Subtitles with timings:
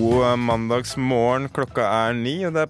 [0.00, 1.48] God mandagsmorgen.
[1.52, 2.62] Klokka er ni, og det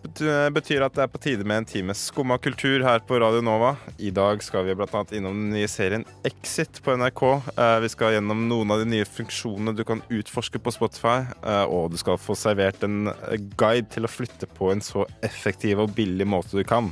[0.55, 3.77] betyr at det er på tide med en time skumma kultur her på Radio Nova.
[4.03, 5.03] I dag skal vi bl.a.
[5.15, 7.23] innom den nye serien Exit på NRK.
[7.55, 11.21] Eh, Vi skal gjennom noen av de nye funksjonene du kan utforske på Spotify.
[11.47, 15.07] eh, Og du skal få servert en eh, guide til å flytte på en så
[15.23, 16.91] effektiv og billig måte du kan.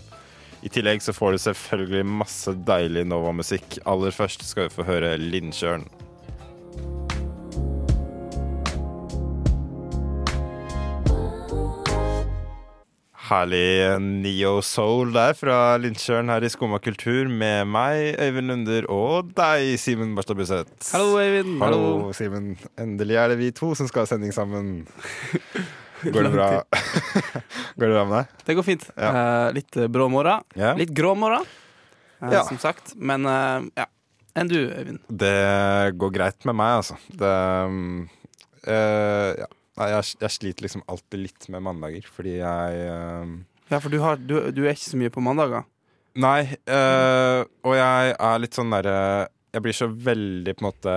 [0.62, 3.80] I tillegg så får du selvfølgelig masse deilig Nova-musikk.
[3.86, 5.88] Aller først skal vi få høre Lindsjøen.
[13.28, 19.34] Herlig Neo Soul der fra Lindsjøen her i Skumma kultur med meg, Øyvind Lunder, og
[19.36, 20.70] deg, Simen Barstad Buseth.
[20.94, 21.58] Hallo, Øyvind.
[21.60, 22.54] Hallo, Hallo Simen.
[22.80, 24.86] Endelig er det vi to som skal ha sending sammen.
[26.14, 26.46] Går det bra?
[27.76, 28.32] Går det bra med deg?
[28.48, 28.88] Det går fint.
[28.94, 29.10] Ja.
[29.12, 30.46] Uh, litt eh, brå morgen.
[30.56, 30.78] Yeah.
[30.78, 31.44] Litt grå morgen,
[32.22, 32.46] uh, Ja.
[32.48, 32.94] som sagt.
[32.96, 33.90] Men uh, ja.
[34.38, 35.02] Enn du, Øyvind?
[35.10, 35.36] Det
[36.00, 36.96] går greit med meg, altså.
[37.12, 37.36] Det
[37.68, 38.08] um,
[38.64, 39.52] ja.
[39.78, 43.34] Nei, jeg, jeg sliter liksom alltid litt med mandager, fordi jeg uh,
[43.70, 45.66] Ja, for du, har, du, du er ikke så mye på mandager.
[46.18, 48.98] Nei, uh, og jeg er litt sånn derre
[49.54, 50.94] Jeg blir så veldig på en måte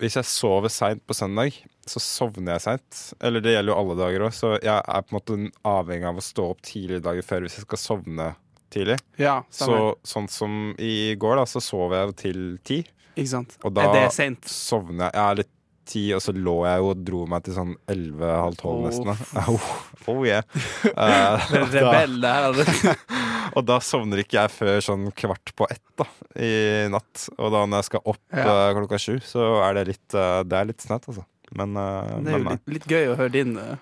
[0.00, 3.02] Hvis jeg sover seint på søndag, så sovner jeg seint.
[3.24, 5.36] Eller det gjelder jo alle dager òg, så jeg er på en måte
[5.68, 8.26] avhengig av å stå opp tidligere dager før hvis jeg skal sovne
[8.72, 8.98] tidlig.
[9.20, 12.80] Ja, Så sånn som i går, da, så sov jeg til ti.
[13.16, 13.56] Ikke sant?
[13.64, 14.48] Og da er det sent?
[14.50, 15.14] sovner jeg.
[15.16, 15.52] Jeg er litt
[15.88, 19.12] ti, og så lå jeg jo og dro meg til sånn elleve-halv tolv nesten.
[19.46, 19.68] Oh,
[20.12, 20.42] oh yeah.
[20.90, 22.48] Uh, Rebell, det her.
[22.50, 22.96] altså.
[23.56, 26.52] og da sovner ikke jeg før sånn kvart på ett da, i
[26.92, 27.28] natt.
[27.38, 28.50] Og da når jeg skal opp Ja.
[28.50, 31.26] uh, klokka sju, så er det litt, uh, det er litt snaut, altså.
[31.50, 33.76] Men, eh, Det er jo litt, litt gøy å høre din eh,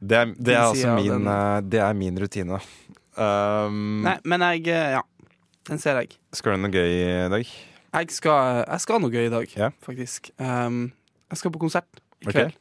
[0.00, 2.60] det er, det er altså min, eh, det er min rutine.
[3.20, 5.02] Um, Nei, men jeg eh, Ja,
[5.68, 6.14] den ser jeg.
[6.32, 7.50] Skal du ha noe gøy i dag?
[7.90, 9.74] Jeg skal, jeg skal ha noe gøy i dag, yeah.
[9.84, 10.30] faktisk.
[10.40, 10.86] Um,
[11.30, 12.52] jeg skal på konsert i kveld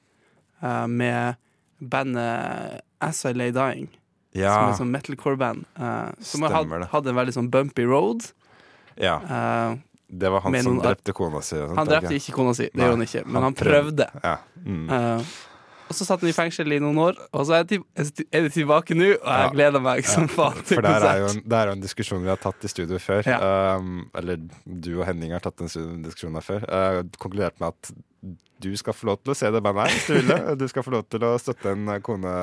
[0.62, 1.36] eh, med
[1.80, 3.88] bandet As I Lay Dying.
[4.30, 4.56] Som Ja.
[4.70, 5.66] er sånn metalcore-band.
[5.80, 8.28] Uh, som hatt, hatt en veldig sånn bumpy road.
[9.00, 9.16] ja.
[9.26, 9.78] Uh,
[10.12, 11.56] Det var han som drepte kona si.
[11.58, 12.34] han drepte ikke?
[12.34, 14.08] kona si, det gjorde han ikke, men han han prøvde.
[14.24, 14.38] Ja.
[14.66, 14.90] Mm.
[14.90, 15.22] Eh,
[15.90, 18.52] og så satt han i fengsel i noen år, og så er til, er det
[18.54, 21.40] tilbake nå, og jeg gleder meg som faen til For er jo konsert.
[21.40, 23.30] en, det er jo en diskusjon vi har tatt i studio før.
[23.42, 25.72] Um, eller du og Henning har tatt en
[26.06, 26.68] diskusjon her før.
[26.70, 27.92] Uh, konkludert med at
[28.60, 30.40] du skal få lov til å se det bandet her hvis du vil det.
[30.62, 32.34] Du skal få lov til å støtte en kone...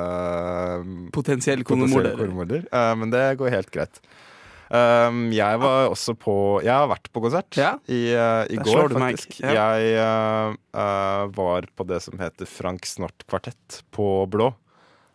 [1.15, 2.17] Potensiell potensiell konemorder.
[2.19, 2.67] konemorder.
[2.73, 4.03] Uh, men det går helt greit.
[4.67, 6.33] Um, jeg var også på
[6.65, 7.77] Jeg har vært på konsert Ja.
[7.87, 9.39] i, uh, i går, faktisk.
[9.45, 9.55] Ja.
[9.77, 14.53] Jeg uh, uh, var på det som heter Frank Snort Kvartett på Blå.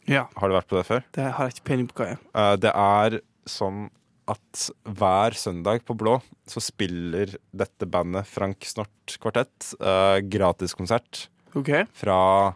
[0.09, 1.03] Ja, Har du vært på det før?
[1.13, 2.55] det har jeg ikke peiling på hva er.
[2.63, 3.19] Det er
[3.49, 3.89] sånn
[4.31, 6.15] at hver søndag på Blå
[6.49, 11.85] så spiller dette bandet Frank Snort Kvartett uh, gratiskonsert okay.
[11.91, 12.55] fra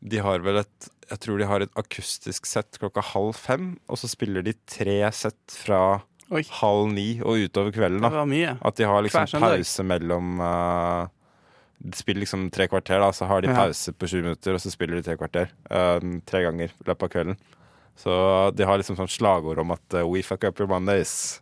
[0.00, 3.98] De har vel et Jeg tror de har et akustisk sett klokka halv fem, og
[4.00, 6.00] så spiller de tre sett fra
[6.32, 6.40] Oi.
[6.62, 8.00] halv ni og utover kvelden.
[8.00, 8.12] Det
[8.48, 8.54] da.
[8.64, 11.10] At de har liksom pause mellom uh,
[11.82, 13.58] De spiller liksom tre kvarter, da, så har de Ja.
[13.66, 15.50] pause på sju minutter, og så spiller de tre kvarter.
[15.68, 17.36] uh, tre ganger i løpet av kvelden.
[17.98, 21.41] Så de har liksom sånn slagord om at uh, 'we fuck up your Mondays'.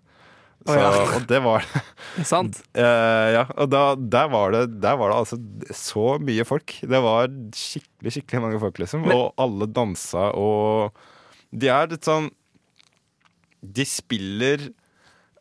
[0.66, 0.88] Så, oh, ja.
[1.16, 1.64] Og det var
[2.18, 2.58] Det sant?
[2.76, 5.38] Uh, ja, og da, der, var det, der var det altså
[5.76, 6.74] så mye folk.
[6.84, 9.06] Det var skikkelig, skikkelig mange folk, liksom.
[9.06, 10.92] Men- og alle dansa, og
[11.50, 12.28] de er litt sånn
[13.60, 14.68] De spiller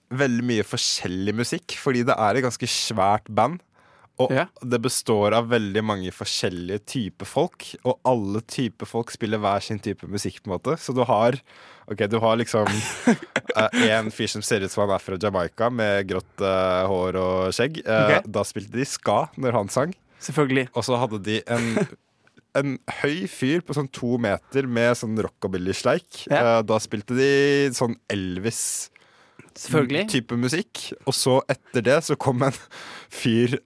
[0.10, 3.60] veldig mye forskjellig musikk, fordi det er et ganske svært band.
[4.20, 4.48] Og Ja.
[4.66, 9.80] det består av veldig mange forskjellige typer folk, og alle typer folk spiller hver sin
[9.80, 10.76] type musikk, på en måte.
[10.82, 11.38] Så du har
[11.90, 12.68] Ok, du har liksom
[13.10, 17.18] eh, en fyr som ser ut som han er fra Jamaica, med grått uh, hår
[17.18, 17.82] og skjegg.
[17.82, 18.22] Uh, okay.
[18.30, 19.96] Da spilte de ska når han sang.
[20.22, 20.68] Selvfølgelig.
[20.78, 21.68] Og så hadde de en,
[22.62, 26.28] en høy fyr på sånn to meter med sånn rockabilly-sleik.
[26.30, 26.60] Ja.
[26.60, 27.32] Uh, Da spilte de
[27.74, 28.62] sånn Elvis
[29.58, 30.06] Selvfølgelig.
[30.14, 30.84] type musikk.
[31.10, 32.60] Og så etter det så kom en
[33.10, 33.58] fyr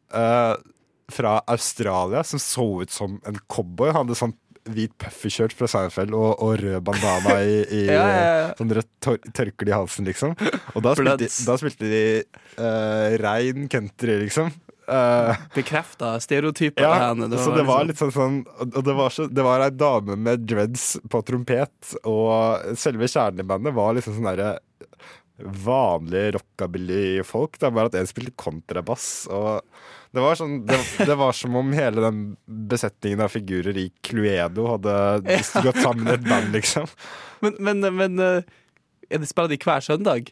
[1.14, 3.92] fra Australia som så ut som en cowboy.
[3.92, 4.34] Han hadde sånn
[4.72, 9.18] hvit puffy-skjørt fra Seinfeld og, og rød bandana i, i Ja, ja, sånn rødt tør
[9.36, 10.36] tørkle i halsen, liksom.
[10.74, 12.04] Og da spilte, da spilte de
[12.60, 14.52] uh, rein country, liksom.
[14.88, 16.84] Uh, Bekrefta stereotyper.
[16.84, 17.30] ja, henne.
[17.40, 19.72] så det var liksom- litt sånn sånn Og og det var, så, det var ei
[19.72, 24.58] dame med dreads på trompet, og selve kjernen i bandet var liksom sånn derre
[25.44, 27.58] vanlige rockabilly-folk.
[27.60, 29.08] Det er bare at en spilte kontrabass.
[29.34, 29.64] Og
[30.14, 30.78] det var, sånn, det,
[31.10, 34.94] det var som om hele den besetningen av figurer i Cluedo hadde
[35.66, 36.86] gått sammen i et band, liksom.
[37.42, 38.52] Men, men, men eh,
[39.10, 40.30] Er det Spiller de hver søndag?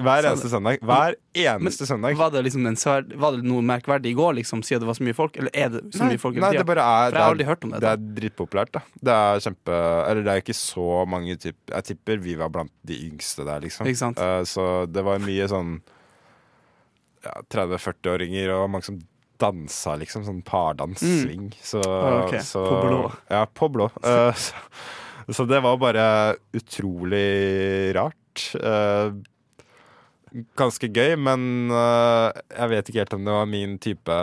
[0.00, 0.80] Hver eneste søndag.
[0.86, 2.14] Hver eneste søndag.
[2.16, 4.96] Var det, liksom en, svær- var det noe merkverdig i går, liksom, siden det var
[4.96, 5.36] så mye folk?
[5.36, 7.48] Eller er det så Nei, mye folk nei, det bare er For jeg har aldri
[7.48, 7.80] hørt om det.
[7.84, 8.82] Det er dritpopulært, da.
[9.10, 9.78] Det er kjempe
[10.08, 13.62] Eller det er ikke så mange typ, Jeg tipper vi var blant de yngste der,
[13.66, 13.88] liksom.
[13.90, 14.20] Ikke sant?
[14.20, 15.76] Uh, så det var mye sånn
[17.26, 19.00] ja, 30-40-åringer og mange som
[19.40, 20.24] dansa, liksom.
[20.28, 21.50] Sånn pardanssving.
[21.64, 22.38] Så, okay.
[22.40, 22.46] ok.
[22.46, 23.02] så På blå.
[23.32, 23.88] Ja, på blå.
[24.04, 24.54] Uh, så,
[25.32, 26.06] så det var bare
[26.56, 28.46] utrolig rart.
[28.60, 29.16] Uh,
[30.58, 34.16] ganske gøy, men uh, jeg vet ikke helt om det var min type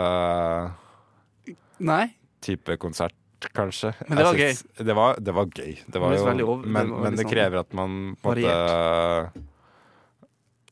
[1.84, 2.06] Nei?
[2.42, 3.14] type konsert,
[3.54, 3.92] kanskje.
[4.08, 4.54] Men det var gøy.
[4.88, 5.74] Det var, det var gøy.
[5.86, 9.46] Det var Det jo, over- men, men det sånn krever at man på en måte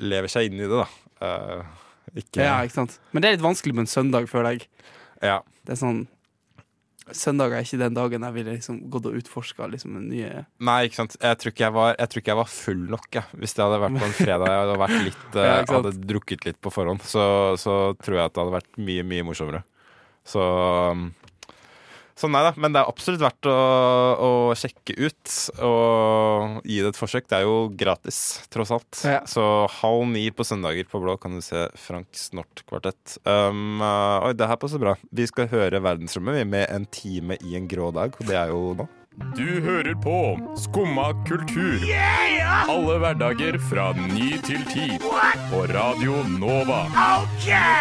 [0.06, 0.86] lever seg inn i det, da.
[1.26, 1.60] Eh,
[2.14, 2.98] ikke Ja, ikke sant?
[3.12, 4.68] Men det er litt vanskelig med en søndag, føler jeg.
[5.24, 5.40] Ja.
[5.66, 6.04] Det er sånn
[7.14, 10.88] Søndag er ikke den dagen jeg ville liksom gått og utforska liksom, en nye Nei,
[10.88, 11.14] ikke sant.
[11.22, 13.38] Jeg tror ikke jeg var, jeg ikke jeg var full nok, jeg.
[13.38, 16.48] Hvis det hadde vært på en fredag jeg hadde, vært litt, eh, Ja, hadde drukket
[16.48, 17.26] litt på forhånd, så,
[17.62, 19.62] så tror jeg at det hadde vært mye, mye morsommere.
[20.26, 21.06] Så um,
[22.16, 23.56] Så nei da, men det er absolutt verdt å,
[24.16, 27.28] å sjekke ut og gi det et forsøk.
[27.28, 28.20] Det er jo gratis,
[28.52, 29.02] tross alt.
[29.04, 29.20] Ja.
[29.28, 29.44] Så
[29.82, 33.18] halv ni på søndager på blå kan du se Frank Snort-kvartett.
[33.28, 34.96] Um, uh, oi, det her passer bra.
[35.12, 38.54] Vi skal høre Verdensrommet vi, med en time i en grå dag, og det er
[38.54, 38.88] jo nå.
[39.36, 41.80] Du hører på Skumma kultur.
[42.68, 44.98] Alle hverdager fra ny til ti.
[45.48, 46.82] På Radio Nova.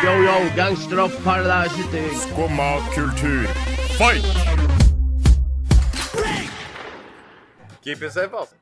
[0.06, 1.12] Yo, yo, gangsteropp,
[2.24, 3.48] Skumma kultur,
[4.00, 4.24] fight!
[7.86, 8.56] Keep it safe, altså.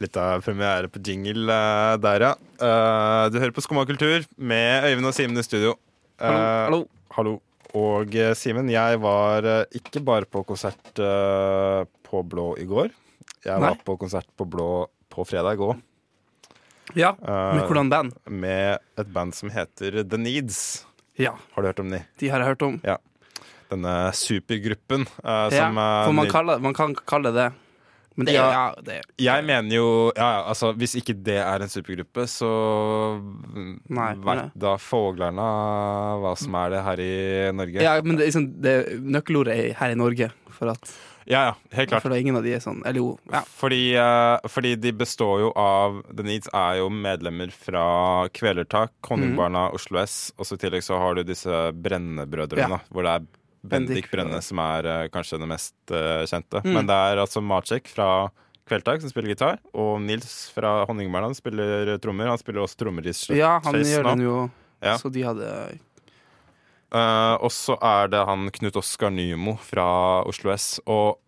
[0.00, 2.32] Litt av premiere på jingle uh, der, ja.
[2.62, 5.74] Uh, du hører på Skumma kultur med Øyvind og Simen i studio.
[6.20, 6.80] Uh, Hallo.
[7.16, 7.36] hallo.
[7.76, 9.46] Og Simen, jeg var
[9.76, 12.88] ikke bare på konsert på Blå i går.
[13.46, 13.68] Jeg Nei.
[13.68, 15.78] var på konsert på Blå på fredag òg,
[16.98, 18.16] Ja, med hvordan band?
[18.26, 20.84] med et band som heter The Needs.
[21.20, 22.02] Ja, Har du hørt om de?
[22.20, 22.80] de har jeg hørt om.
[23.70, 27.50] Denne supergruppen uh, Ja, som uh, for man, kaller, man kan kalle det
[28.18, 28.46] Men det Ja.
[28.50, 29.84] ja, det, Jeg mener jo
[30.16, 32.50] ja, ja, altså, Hvis ikke det er en supergruppe, så
[33.88, 35.46] Nei, vet da foglerne
[36.24, 37.12] hva som er det her i
[37.54, 37.84] Norge.
[37.86, 40.30] ja, men det liksom det nøkkelordet er her i Norge.
[40.58, 40.90] For at
[41.26, 42.02] ja, ja, helt klart.
[42.02, 43.42] For ingen av de er sånn Eller jo, ja.
[43.60, 49.68] Fordi, uh, fordi de består jo av The Needs er jo medlemmer fra Kvelertak, Honningbarna,
[49.76, 52.84] Oslo S, og så i tillegg så har du disse Brenne-brødrene, Ja.
[52.90, 53.26] hvor det er
[53.70, 56.62] Bendik Brenne som er uh, kanskje det mest uh, kjente.
[56.64, 56.72] Mm.
[56.78, 58.30] Men det er altså Macek fra
[58.70, 62.30] Kvelertak som spiller gitar, og Nils fra Honningbarna spiller trommer.
[62.30, 64.10] Han spiller også trommer i Slutface ja, han gjør nå.
[64.14, 64.38] den jo
[64.80, 64.94] Ja.
[64.96, 65.46] Så de hadde
[66.90, 69.84] Eh, og så er det han Knut Oskar Nymo fra
[70.26, 70.80] Oslo S.
[70.90, 71.18] Og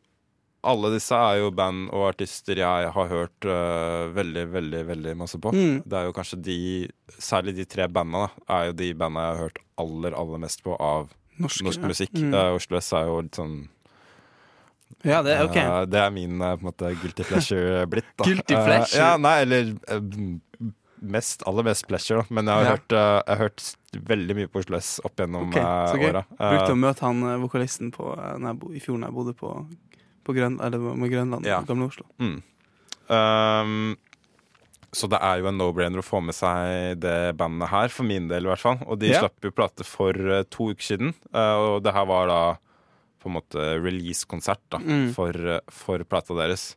[0.62, 5.41] alle disse er jo band og artister jeg har hørt uh, veldig, veldig veldig masse
[5.43, 5.50] på.
[5.50, 5.81] Mm.
[5.82, 6.59] Det er jo kanskje de,
[7.19, 10.62] særlig de tre bandene, da, er jo de bandene jeg har hørt aller, aller mest
[10.62, 11.09] på av
[11.43, 12.14] norsk, norsk musikk.
[12.14, 12.31] Mm.
[12.31, 13.56] Uh, Oslo S er jo litt sånn
[15.03, 15.59] Ja, det er ok.
[15.59, 18.12] eh, Det er min på en måte guilty pleasure blitt.
[18.14, 18.29] Da.
[18.31, 19.03] Guilty pleasure?
[19.03, 19.75] ja, nei, eller
[21.03, 22.35] mest, aller mest pleasure, da.
[22.38, 22.76] Men jeg har, Ja.
[22.76, 23.64] hørt, jeg har hørt
[24.00, 26.22] veldig mye på Oslo S opp gjennom okay, eh, åra.
[26.38, 28.12] Brukte Eh, å møte han eh, vokalisten på,
[28.72, 29.50] i fjor da jeg bodde på,
[30.24, 31.60] på Grøn, eller med Grønland, Ja.
[31.68, 32.06] Gamle Oslo.
[32.22, 32.40] Mm.
[33.12, 33.96] Um,
[34.92, 38.28] så det er jo en no-brainer å få med seg det bandet her, for min
[38.28, 38.78] del i hvert fall.
[38.87, 39.22] Og de yeah.
[39.25, 42.40] slapp jo plate for uh, to uker siden, uh, og det her var da
[43.22, 45.12] på en måte release-konsert da, Mm.
[45.14, 45.32] for,
[45.70, 46.72] for plata deres.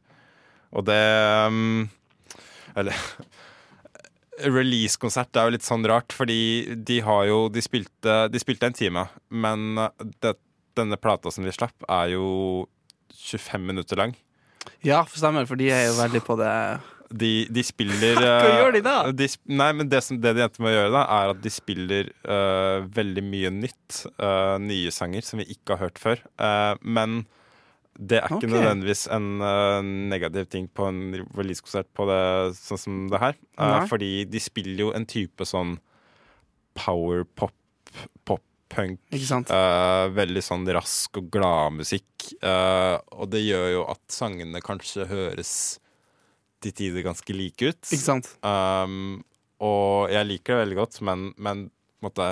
[0.75, 1.00] Og det
[1.48, 1.89] um,
[2.75, 2.93] Eller
[4.44, 8.75] Release-konsert er jo litt sånn rart, fordi de har jo De spilte, de spilte en
[8.75, 10.36] time, men eh, det,
[10.75, 12.27] denne plata som de slapp, er jo
[13.15, 14.15] 25 minutter lang.
[14.84, 16.51] Ja, for stemmer, for de er jo veldig på det
[17.13, 18.96] De, de spiller Hva eh, gjør de da?
[19.13, 21.54] De, nei, men det, som, det de endte med å gjøre, da er at de
[21.54, 24.04] spiller uh, veldig mye nytt.
[24.20, 26.25] Uh, nye sanger som vi ikke har hørt før.
[26.42, 27.24] Uh, men
[27.96, 28.52] det er ikke okay.
[28.52, 29.80] nødvendigvis en uh,
[30.12, 31.02] negativ ting på en
[31.38, 32.22] releasekonsert på det,
[32.60, 33.38] sånn som det her.
[33.56, 35.78] Uh, fordi de spiller jo en type sånn
[36.75, 37.56] power pop,
[38.28, 39.00] pop-punk.
[39.24, 39.52] Sant?
[39.54, 42.10] Eh, veldig sånn rask og glad musikk.
[42.42, 45.54] eh, og det gjør jo at sangene kanskje høres
[46.64, 47.82] til tider ganske like ut.
[47.86, 48.30] Ikke sant?
[48.42, 49.24] Um,
[49.64, 52.30] og jeg liker det veldig godt, men, men på en måte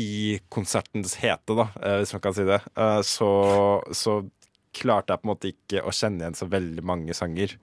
[0.00, 3.30] i konsertens hete, da, eh, hvis man kan si det, eh, så,
[3.92, 4.20] så
[4.76, 7.56] klarte jeg på en måte ikke å kjenne igjen så veldig mange sanger.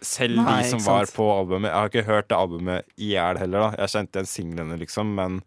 [0.00, 1.16] Selv Nei, de som var sant.
[1.18, 1.70] på albumet.
[1.70, 3.84] Jeg har ikke hørt det albumet i hjel heller, da.
[3.84, 5.40] Jeg kjente igjen singlene, liksom, men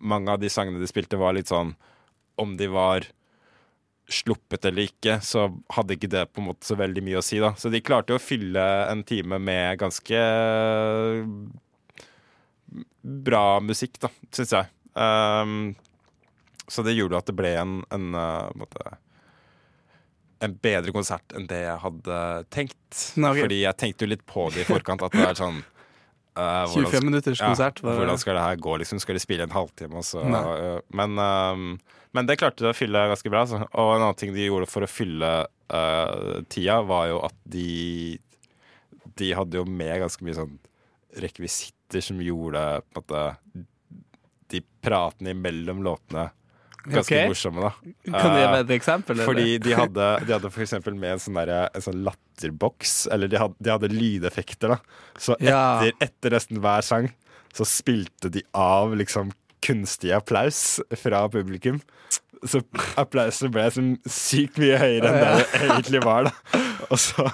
[0.00, 1.74] mange av de sangene de spilte, var litt sånn
[2.36, 3.06] Om de var
[4.12, 7.40] sluppet eller ikke, så hadde ikke det på en måte så veldig mye å si.
[7.42, 7.54] da.
[7.58, 10.20] Så de klarte jo å fylle en time med ganske
[13.02, 14.70] bra musikk, da, syns jeg.
[14.96, 15.74] Um,
[16.66, 18.96] så det gjorde at det ble en, en, uh, en
[20.44, 22.18] en bedre konsert enn det jeg hadde
[22.52, 23.00] tenkt.
[23.16, 23.42] Nei, ok.
[23.46, 25.62] Fordi jeg tenkte jo litt på det i forkant, at det er sånn
[26.36, 27.80] uh, 25 minutters konsert.
[27.82, 28.76] Ja, Hvordan skal det her gå?
[28.82, 29.00] Liksom?
[29.02, 29.96] Skal de spille en halvtime?
[30.00, 30.42] Og så, Nei.
[30.42, 31.70] øh, men, øhm,
[32.16, 33.46] men det klarte de å fylle ganske bra.
[33.48, 33.62] Så.
[33.64, 38.20] Og en annen ting de gjorde for å fylle uh, tida, var jo at de
[39.16, 40.58] De hadde jo med ganske mye sånn
[41.16, 42.60] rekvisitter som gjorde
[42.92, 43.20] på en måte,
[44.52, 46.30] de pratene imellom låtene
[46.86, 47.28] ganske okay.
[47.28, 47.72] morsomme, da.
[48.18, 49.16] Kan du gi meg et eksempel?
[49.16, 49.28] eller?
[49.28, 53.30] fordi de hadde, de hadde for eksempel med en sånn, der, en sånn latterboks, eller
[53.32, 54.78] de hadde, de hadde lydeffekter, da.
[55.18, 55.62] Så Ja.
[55.82, 57.10] etter, etter nesten hver sang
[57.56, 59.32] så spilte de av liksom
[59.64, 61.80] kunstig applaus fra publikum.
[62.46, 62.60] Så
[63.00, 66.60] applausen ble så sykt mye høyere enn det det egentlig var, da.
[66.92, 67.24] Og så,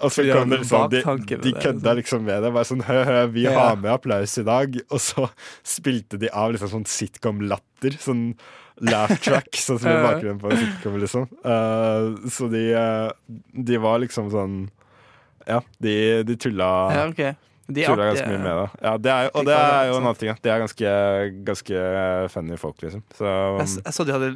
[0.00, 2.52] og så kom det det liksom De, de kødda liksom med det.
[2.54, 3.52] Bare sånn hø, hø, vi Ja.
[3.58, 4.76] har med applaus i dag.
[4.90, 5.28] Og så
[5.66, 7.96] spilte de av liksom sånn sitcom-latter.
[7.98, 8.34] Sånn
[8.80, 11.24] laugh track, sånn som i bakgrunnen på en sitcom, liksom.
[11.42, 13.10] Uh, så de, eh,
[13.66, 14.58] de var liksom sånn
[15.48, 17.34] Ja, de, de tulla, Ja, okay.
[17.68, 18.68] De tulla ganske mye med det.
[18.86, 20.30] Ja, det er, og det er jo en annen ting.
[20.40, 20.92] De er ganske,
[21.44, 21.82] ganske
[22.32, 23.02] funny folk, liksom.
[23.18, 24.30] Så Jeg, jeg så de hadde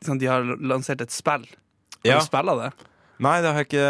[0.00, 1.46] liksom, De har lansert et spill.
[1.46, 2.18] Har Ja.
[2.18, 2.70] du spilla det?
[3.20, 3.86] Nei, det har jeg ikke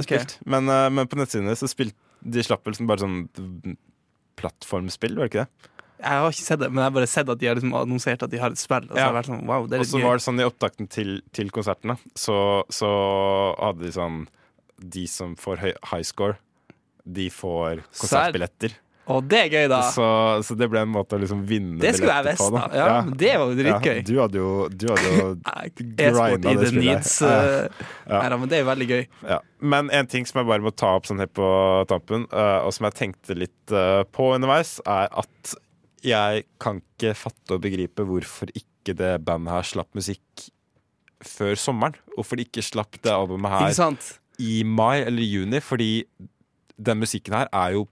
[0.00, 0.06] Ok.
[0.08, 0.38] spilt.
[0.44, 3.76] Men, eh, men på nettsidene så spilte de slapp vel bare sånn
[4.38, 5.68] plattformspill, var det ikke det?
[6.02, 8.22] Jeg har ikke sett det, men jeg har bare sett at de har liksom annonsert
[8.26, 8.88] at de har et spill.
[8.90, 9.04] Og så Ja.
[9.06, 10.88] har jeg vært sånn, wow, det er Og litt så var det sånn i opptakten
[10.90, 14.26] til, til konsertene, så, så hadde de sånn
[14.82, 15.58] De som får
[15.92, 16.38] high score,
[17.06, 18.72] de får konsertbilletter.
[19.10, 19.80] Og det er gøy, da!
[19.90, 20.04] Så,
[20.46, 22.62] så det ble en måte å liksom vinne det skulle jeg visst, da.
[22.76, 23.96] Ja, men Det var jo dritgøy.
[23.98, 25.24] Ja, du hadde jo, du hadde jo
[25.98, 27.08] grinda det spillet.
[27.18, 27.40] Uh, Ja.
[27.42, 29.02] eh, Nei da, men det er jo veldig gøy.
[29.32, 29.38] Ja.
[29.74, 31.48] Men en ting som jeg bare må ta opp sånn helt på
[31.90, 35.54] tampen, uh, og som jeg tenkte litt uh, på underveis, er at
[36.06, 40.46] jeg kan ikke fatte og begripe hvorfor ikke det bandet her slapp musikk
[41.22, 41.98] før sommeren.
[42.16, 43.66] Hvorfor de ikke slapp det albumet her
[44.42, 45.90] i mai eller juni, fordi
[46.82, 47.84] den musikken her er jo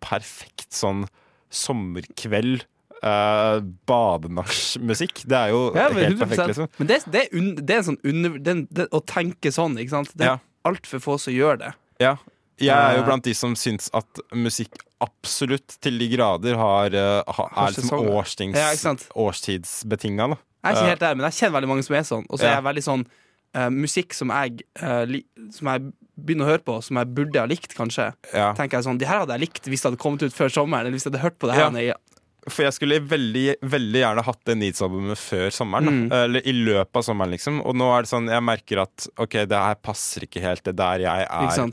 [0.00, 1.06] perfekt sånn
[1.50, 2.64] sommerkveld,
[3.02, 5.22] uh, Badenachmusikk.
[5.28, 6.68] Det er jo Ja, helt perfekt, liksom.
[6.78, 8.38] Men det, det, er, un, det er en sånn under...
[8.70, 10.12] Det, å tenke sånn, ikke sant?
[10.16, 10.38] Det er Ja.
[10.66, 11.72] altfor få som gjør det.
[12.02, 12.16] Ja.
[12.58, 13.06] Jeg er jo Eh.
[13.06, 17.74] blant de som syns at musikk absolutt til de grader har, eh, ha, Har er
[17.74, 20.28] liksom årstings, Ja, årstidsbetinga.
[20.30, 22.24] Jeg er ikke Eh, helt der, men jeg kjenner veldig mange som er sånn.
[22.30, 23.06] Og så er jeg veldig sånn
[23.56, 25.22] eh, Musikk som jeg, eh, li,
[25.56, 28.10] som jeg begynner å høre på, som jeg burde ha likt, kanskje.
[28.32, 28.52] Ja.
[28.56, 30.86] Tenker jeg sånn, De her hadde jeg likt hvis det hadde kommet ut før sommeren.
[30.86, 31.80] Eller hvis jeg hadde hørt på det her Ja.
[31.92, 32.02] jeg-
[32.48, 35.88] For jeg skulle veldig, veldig gjerne hatt det Needs-albumet før sommeren.
[36.06, 36.12] Mm.
[36.14, 37.58] Eller i løpet av sommeren, liksom.
[37.66, 40.76] Og nå er det sånn, jeg merker at ok, det her passer ikke helt det
[40.76, 41.26] der jeg er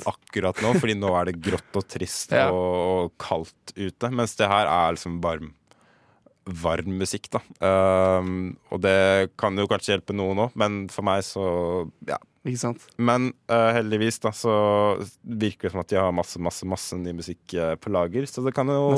[0.09, 0.73] akkurat nå.
[0.81, 2.49] Fordi nå er det grått og trist Ja.
[2.49, 2.73] og,
[3.05, 4.09] og kaldt ute.
[4.11, 5.53] Mens det her er liksom varm,
[6.45, 7.41] varm musikk, da.
[7.63, 11.47] Um, og det kan jo kanskje hjelpe noen òg, men for meg så
[12.09, 12.19] ja.
[12.43, 12.81] Ikke sant?
[12.99, 14.53] Men uh, heldigvis da så
[15.23, 18.27] virker det som at de har masse masse, masse ny musikk eh, på lager.
[18.27, 18.91] Så det kan jo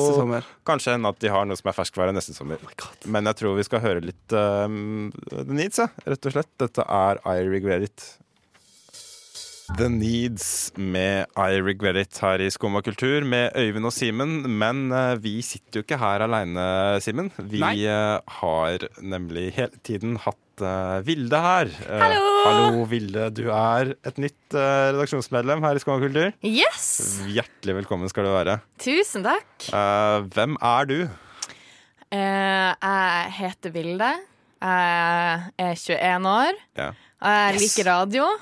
[0.66, 2.64] kanskje hende at de har noe som er ferskvare neste sommer.
[3.06, 6.50] Men jeg tror vi skal høre litt um, The Needs, ja, rett og slett.
[6.64, 8.08] Dette er I Regret It.
[9.74, 14.44] The Needs med I Regret It her i Skumma kultur med Øyvind og Simen.
[14.46, 16.66] Men eh, vi sitter jo ikke her aleine,
[17.02, 17.32] Simen.
[17.40, 17.80] Vi Nei.
[17.90, 21.74] eh, har nemlig hele tiden hatt uh, Vilde her.
[21.90, 22.22] Hallo!
[22.46, 23.26] Hallo, Vilde.
[23.34, 26.30] Du er et nytt uh, redaksjonsmedlem her i Skumma kultur.
[26.46, 26.88] Yes!
[27.26, 28.60] Hjertelig velkommen skal du være.
[28.86, 29.70] Tusen takk.
[30.30, 30.98] Hvem er du?
[32.14, 34.14] Jeg heter Vilde.
[34.62, 36.60] Jeg er 21 år.
[36.78, 36.92] Ja.
[37.26, 38.36] Og jeg liker radio.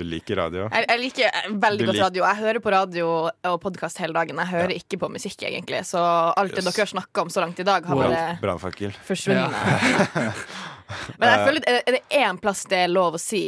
[0.00, 0.62] Du liker radio?
[0.72, 2.22] Jeg, jeg liker veldig Du godt radio.
[2.24, 4.38] Jeg hører på radio og podkast hele dagen.
[4.40, 5.82] Jeg hører ikke på musikk, egentlig.
[5.84, 6.64] Så alt Yes.
[6.64, 8.96] dere har snakka om så langt i dag, har Brann- bare forsvunnet.
[9.04, 9.52] forsvunnet.
[11.20, 13.42] Men jeg føler at er- det én plass det er lov å si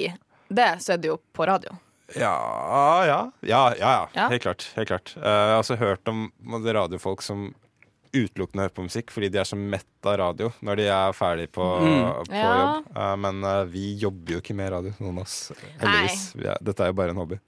[0.53, 1.73] det, så er det jo på radio.
[2.21, 2.35] Ja,
[3.09, 3.19] ja.
[3.41, 4.09] Ja, ja, ja.
[4.13, 4.29] Ja.
[4.29, 4.69] Helt klart.
[4.77, 5.15] Helt klart.
[5.17, 6.27] Uh, også hørt om
[6.77, 7.55] radiofolk som
[8.13, 11.47] utelukkende hører på musikk fordi de er så mett av radio når de er ferdig
[11.55, 12.25] på, Mm.
[12.29, 12.53] på Ja.
[12.53, 12.89] jobb.
[12.97, 15.53] Uh, men uh, vi jobber jo ikke med radio, noen av oss.
[15.81, 16.27] Heldigvis.
[16.37, 17.39] Vi er, dette er jo bare en hobby.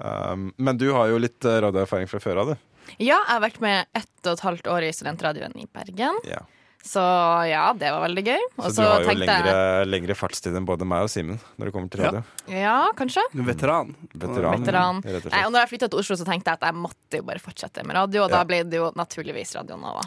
[0.00, 2.56] Um, men du har jo litt eh, radioerfaring fra før av, du.
[2.98, 6.16] Ja, jeg har vært med ett og et halvt år i studentradioen i Bergen.
[6.26, 6.40] Ja.
[6.82, 7.02] Så
[7.50, 8.44] ja, det var veldig gøy.
[8.56, 9.54] Også Så du har jo jeg lengre,
[9.86, 12.22] lengre fartstid enn både meg og Simen når det kommer til radio.
[12.48, 13.24] Ja, kanskje.
[13.34, 13.94] Du er veteran.
[14.14, 14.64] Veteran.
[14.64, 15.02] Veteran.
[15.04, 17.26] Ja, Nei, og når jeg flytta til Oslo, så tenkte jeg at jeg måtte jo
[17.28, 18.38] bare fortsette med radio, og Ja.
[18.40, 20.06] da ble det jo naturligvis Radio Nova.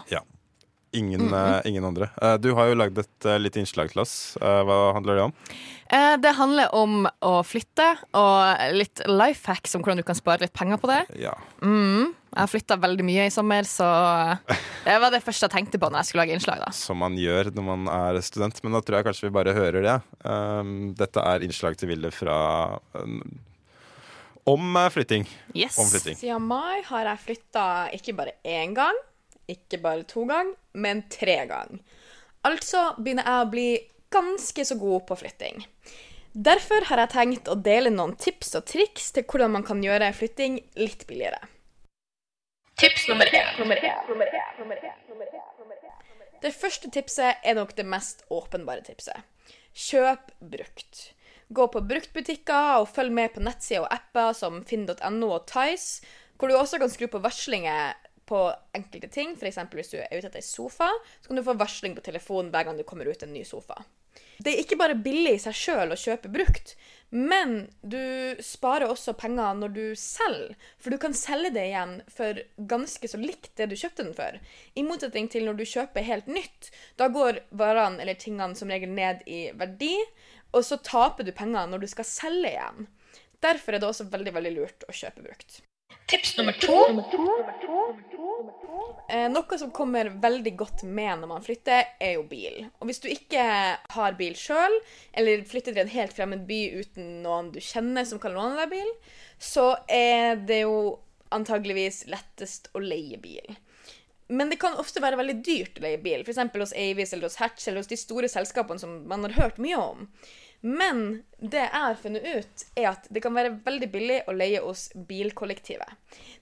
[0.94, 2.10] Ingen, eh, ingen andre.
[2.22, 4.38] Uh, du har jo lagd et uh, lite innslag til oss.
[4.38, 5.34] Eh, hva handler det om?
[5.90, 10.46] Eh, det handler om å flytte, og litt life hack om hvordan du kan spare
[10.46, 11.00] litt penger på det.
[11.18, 11.34] Ja.
[11.66, 12.14] Mm.
[12.34, 13.88] Jeg har flytta veldig mye i sommer, så
[14.88, 16.64] det var det første jeg tenkte på når jeg skulle lage innslag.
[16.66, 18.58] da Som man gjør når man er student.
[18.66, 19.98] Men da tror jeg kanskje vi bare hører det.
[20.26, 22.38] Um, dette er innslag til Vilde fra
[22.98, 23.20] um,
[24.50, 25.28] om eh, flytting.
[25.54, 25.78] Yes.
[25.80, 26.18] Om flytting.
[26.20, 28.98] Siden mai har jeg flytta ikke bare én gang,
[29.48, 31.80] ikke bare to gang, men tre gang.
[32.44, 33.70] Altså begynner jeg å bli
[34.14, 35.64] ganske så god på flytting.
[36.34, 40.12] Derfor har jeg tenkt å dele noen tips og triks til hvordan man kan gjøre
[40.18, 41.40] flytting litt billigere.
[42.78, 43.46] Tips nummer én.
[46.42, 49.20] Det første tipset er nok det mest åpenbare tipset.
[49.74, 51.04] Kjøp brukt.
[51.54, 56.04] Gå på bruktbutikker og følg med på nettsider og apper som finn.no og Tice,
[56.38, 57.94] hvor du også kan skru på varslinger
[58.28, 58.40] på
[58.76, 59.36] enkelte ting.
[59.38, 59.60] F.eks.
[59.72, 60.90] hvis du er ute etter en sofa,
[61.22, 63.84] så kan du få varsling på telefonen hver gang du kommer ut en ny sofa.
[64.44, 66.76] Det er ikke bare billig i seg sjøl å kjøpe brukt,
[67.14, 70.56] men du sparer også penger når du selger.
[70.82, 72.40] For du kan selge det igjen for
[72.72, 74.40] ganske så likt det du kjøpte den for.
[74.74, 76.72] I motsetning til når du kjøper helt nytt.
[76.98, 79.94] Da går varene eller tingene som regel ned i verdi,
[80.58, 82.90] og så taper du penger når du skal selge igjen.
[83.46, 85.62] Derfor er det også veldig, veldig lurt å kjøpe brukt.
[86.10, 86.78] Tips nummer to.
[89.10, 92.66] Eh, noe som kommer veldig godt med når man flytter, er jo bil.
[92.80, 93.44] Og hvis du ikke
[93.96, 94.78] har bil sjøl,
[95.14, 98.74] eller flytter til en helt fremmed by uten noen du kjenner som kan låne deg
[98.74, 98.94] bil,
[99.38, 100.78] så er det jo
[101.34, 103.56] antageligvis lettest å leie bil.
[104.34, 106.40] Men det kan ofte være veldig dyrt å leie bil, f.eks.
[106.56, 109.78] hos Avis eller hos Hatch eller hos de store selskapene som man har hørt mye
[109.78, 110.08] om.
[110.66, 114.62] Men det jeg har funnet ut, er at det kan være veldig billig å leie
[114.64, 115.90] hos Bilkollektivet.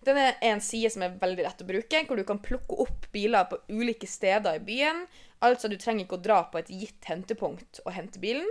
[0.05, 3.07] Denne er en side som er veldig lett å bruke, hvor du kan plukke opp
[3.15, 5.07] biler på ulike steder i byen.
[5.41, 8.45] Altså, du trenger ikke å dra på et gitt hentepunkt og hente bilen.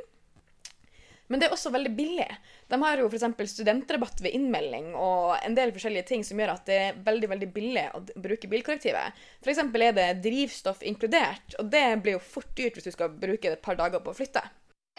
[1.31, 2.27] Men det er også veldig billig.
[2.67, 3.53] De har jo f.eks.
[3.53, 7.51] studentrabatt ved innmelding og en del forskjellige ting som gjør at det er veldig veldig
[7.55, 9.21] billig å bruke bilkollektivet.
[9.39, 9.63] F.eks.
[9.63, 13.61] er det drivstoff inkludert, og det blir jo fort dyrt hvis du skal bruke det
[13.61, 14.43] et par dager på å flytte.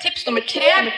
[0.01, 0.91] Tips nummer tre.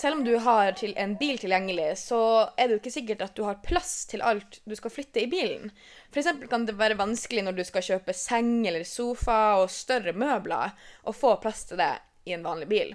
[0.00, 2.20] Selv om du har en bil tilgjengelig, så
[2.56, 5.28] er det jo ikke sikkert at du har plass til alt du skal flytte i
[5.30, 5.72] bilen.
[6.14, 10.76] Eksempel kan det være vanskelig når du skal kjøpe seng eller sofa og større møbler,
[11.02, 11.94] å få plass til det
[12.28, 12.94] i en vanlig bil.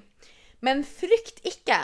[0.64, 1.80] Men frykt ikke!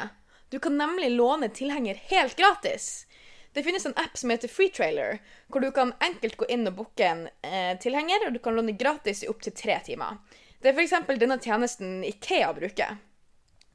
[0.50, 3.08] Du kan nemlig låne tilhenger helt gratis.
[3.54, 7.06] Det finnes en app som heter Freetrailer, hvor du kan enkelt gå inn og booke
[7.06, 10.22] en eh, tilhenger, og du kan låne gratis i opptil tre timer.
[10.64, 10.96] Det er f.eks.
[11.20, 13.00] denne tjenesten Ikea bruker.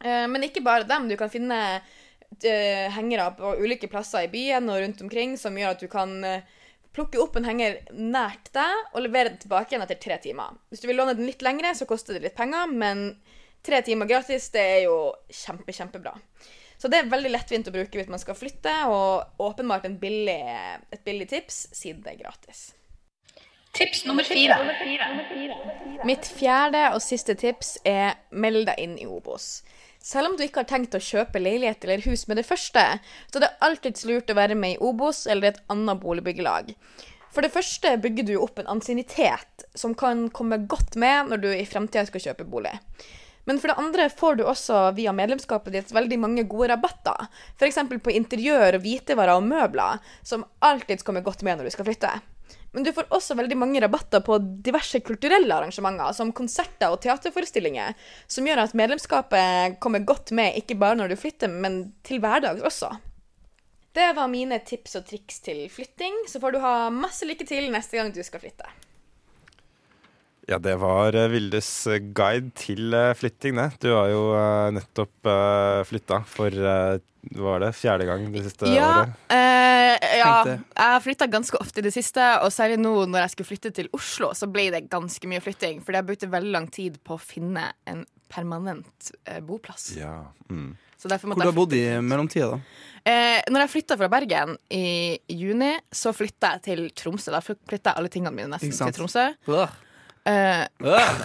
[0.04, 1.08] Eh, men ikke bare dem.
[1.10, 5.74] Du kan finne eh, hengere på ulike plasser i byen og rundt omkring som gjør
[5.74, 6.46] at du kan eh,
[6.96, 10.56] plukke opp en henger nært deg og levere den tilbake igjen etter tre timer.
[10.72, 13.10] Hvis du vil låne den litt lengre, så koster det litt penger, men
[13.64, 14.96] tre timer gratis, det er jo
[15.28, 16.16] kjempe, kjempebra.
[16.78, 20.40] Så det er veldig lettvint å bruke hvis man skal flytte, og åpenbart en billig,
[20.88, 22.70] et billig tips siden det er gratis.
[23.72, 24.56] Tips nummer fire.
[26.06, 29.62] Mitt fjerde og siste tips er meld deg inn i Obos.
[30.02, 32.84] Selv om du ikke har tenkt å kjøpe leilighet eller hus med det første,
[33.28, 36.72] så er det alltids lurt å være med i Obos eller et annet boligbyggelag.
[37.34, 41.48] For det første bygger du opp en ansiennitet som kan komme godt med når du
[41.52, 42.72] i fremtida skal kjøpe bolig.
[43.48, 47.28] Men for det andre får du også via medlemskapet ditt veldig mange gode rabatter.
[47.56, 47.78] F.eks.
[48.04, 52.10] på interiør og hvitevarer og møbler, som alltid kommer godt med når du skal flytte.
[52.72, 57.96] Men du får også veldig mange rabatter på diverse kulturelle arrangementer, som konserter og teaterforestillinger,
[58.28, 62.64] som gjør at medlemskapet kommer godt med ikke bare når du flytter, men til hverdags
[62.64, 62.92] også.
[63.96, 67.70] Det var mine tips og triks til flytting, så får du ha masse lykke til
[67.72, 68.68] neste gang du skal flytte.
[70.48, 73.66] Ja, det var eh, Vildes eh, guide til eh, flytting, det.
[73.84, 74.22] Du har jo
[74.72, 75.28] nettopp
[75.88, 76.78] flytta for hva
[77.36, 79.16] var det, fjerde gang det siste Ja, året.
[79.34, 80.30] eh, ja.
[80.46, 80.54] Tenkte.
[80.78, 83.72] jeg har flytta ganske ofte i det siste, og særlig nå når jeg skulle flytte
[83.76, 87.18] til Oslo, så ble det ganske mye flytting, fordi jeg brukte veldig lang tid på
[87.18, 89.90] å finne en permanent eh, boplass.
[89.98, 90.30] Ja.
[90.48, 90.76] Mm.
[90.98, 92.60] Så derfor Hvor har du bodd i mellomtida, da?
[93.04, 97.30] Eh, når jeg flytta fra Bergen i juni, så flytta jeg til Tromsø.
[97.34, 99.28] Da flytta jeg alle tingene mine nesten til Tromsø.
[99.46, 99.76] Øh.
[100.26, 101.20] Eh, Øh.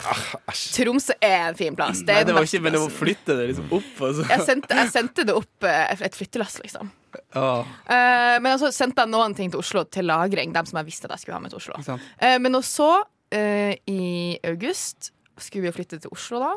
[0.73, 2.01] Tromsø er en fin plass.
[2.05, 3.93] Det Nei, det var ikke, men det var å flytte det liksom opp.
[4.09, 4.27] Altså.
[4.29, 6.91] jeg sendte, jeg sendte det opp eh, et flyttelass, liksom.
[7.37, 7.65] Oh.
[7.85, 10.53] Uh, men så sendte jeg noen ting til Oslo til lagring.
[10.55, 11.99] Dem som jeg visste at jeg skulle ha med til Oslo.
[12.17, 14.05] Eh, men også uh, i
[14.49, 16.53] august skulle vi jo flytte til Oslo da.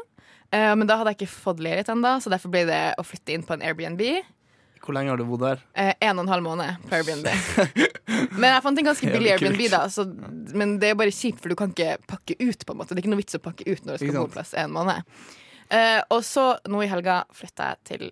[0.56, 3.42] Men da hadde jeg ikke fått leilighet ennå, så derfor ble det å flytte inn
[3.44, 4.00] på en Airbnb.
[4.84, 5.62] Hvor lenge har du bodd der?
[5.74, 7.26] Eh, en og en halv måned på Airbnb.
[8.36, 9.86] Men jeg fant en ganske billig Airbnb, da.
[9.90, 10.06] Så,
[10.54, 12.66] men det er bare kjipt, for du kan ikke pakke ut.
[12.66, 14.28] på en måte Det er ikke noe vits å pakke ut når du skal bo
[14.36, 15.16] plass en måned.
[15.74, 18.06] Eh, og så nå i helga flytta jeg til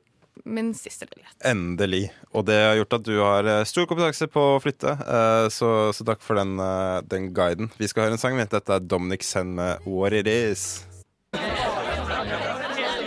[0.44, 1.36] min siste leilighet.
[1.46, 2.08] Endelig.
[2.34, 5.70] Og det har gjort at du har eh, stor kompetanse på å flytte, eh, så,
[5.94, 7.70] så takk for den, eh, den guiden.
[7.78, 8.36] Vi skal høre en sang.
[8.42, 10.84] Dette er Dominic Sen med What It Is.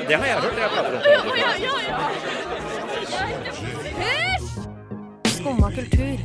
[0.08, 0.54] Det har jeg hørt.
[1.58, 1.87] Skumma
[5.78, 6.18] kultur.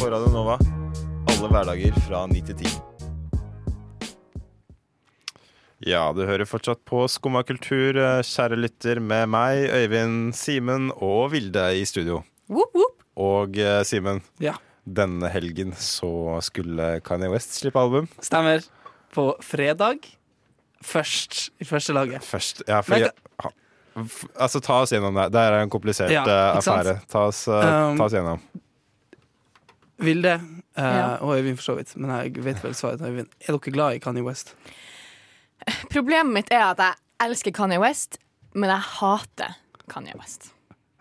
[0.00, 0.58] På Radio Nova.
[1.32, 2.74] Alle hverdager fra 9 til 10.
[5.88, 11.30] Ja, du hører fortsatt på Skumma kultur, eh, kjære lytter, med meg, Øyvind, Simen og
[11.32, 12.20] Vilde i studio.
[12.50, 13.04] Woop, woop.
[13.18, 16.10] Og eh, Simen, Ja, denne helgen så
[16.44, 18.08] skulle Kanye West slippe album.
[18.20, 18.66] stemmer.
[19.14, 20.04] På fredag.
[20.84, 22.22] Først i første laget.
[22.22, 23.08] Først, ja, fordi,
[23.96, 25.32] Men altså, ta oss gjennom det.
[25.32, 27.00] Det er en komplisert Ja, eh, affære.
[27.08, 28.38] Ta oss, Um, ta oss gjennom.
[29.98, 30.34] Vilde,
[30.76, 31.16] eh, Ja.
[31.20, 33.28] og Øyvind for så vidt, men jeg vet vel svaret til Øyvind.
[33.40, 34.54] Er dere glad i Kanye West?
[35.92, 36.94] Problemet mitt er at jeg
[37.28, 38.18] elsker Kanye West,
[38.54, 39.56] men jeg hater
[39.90, 40.52] Kanye West.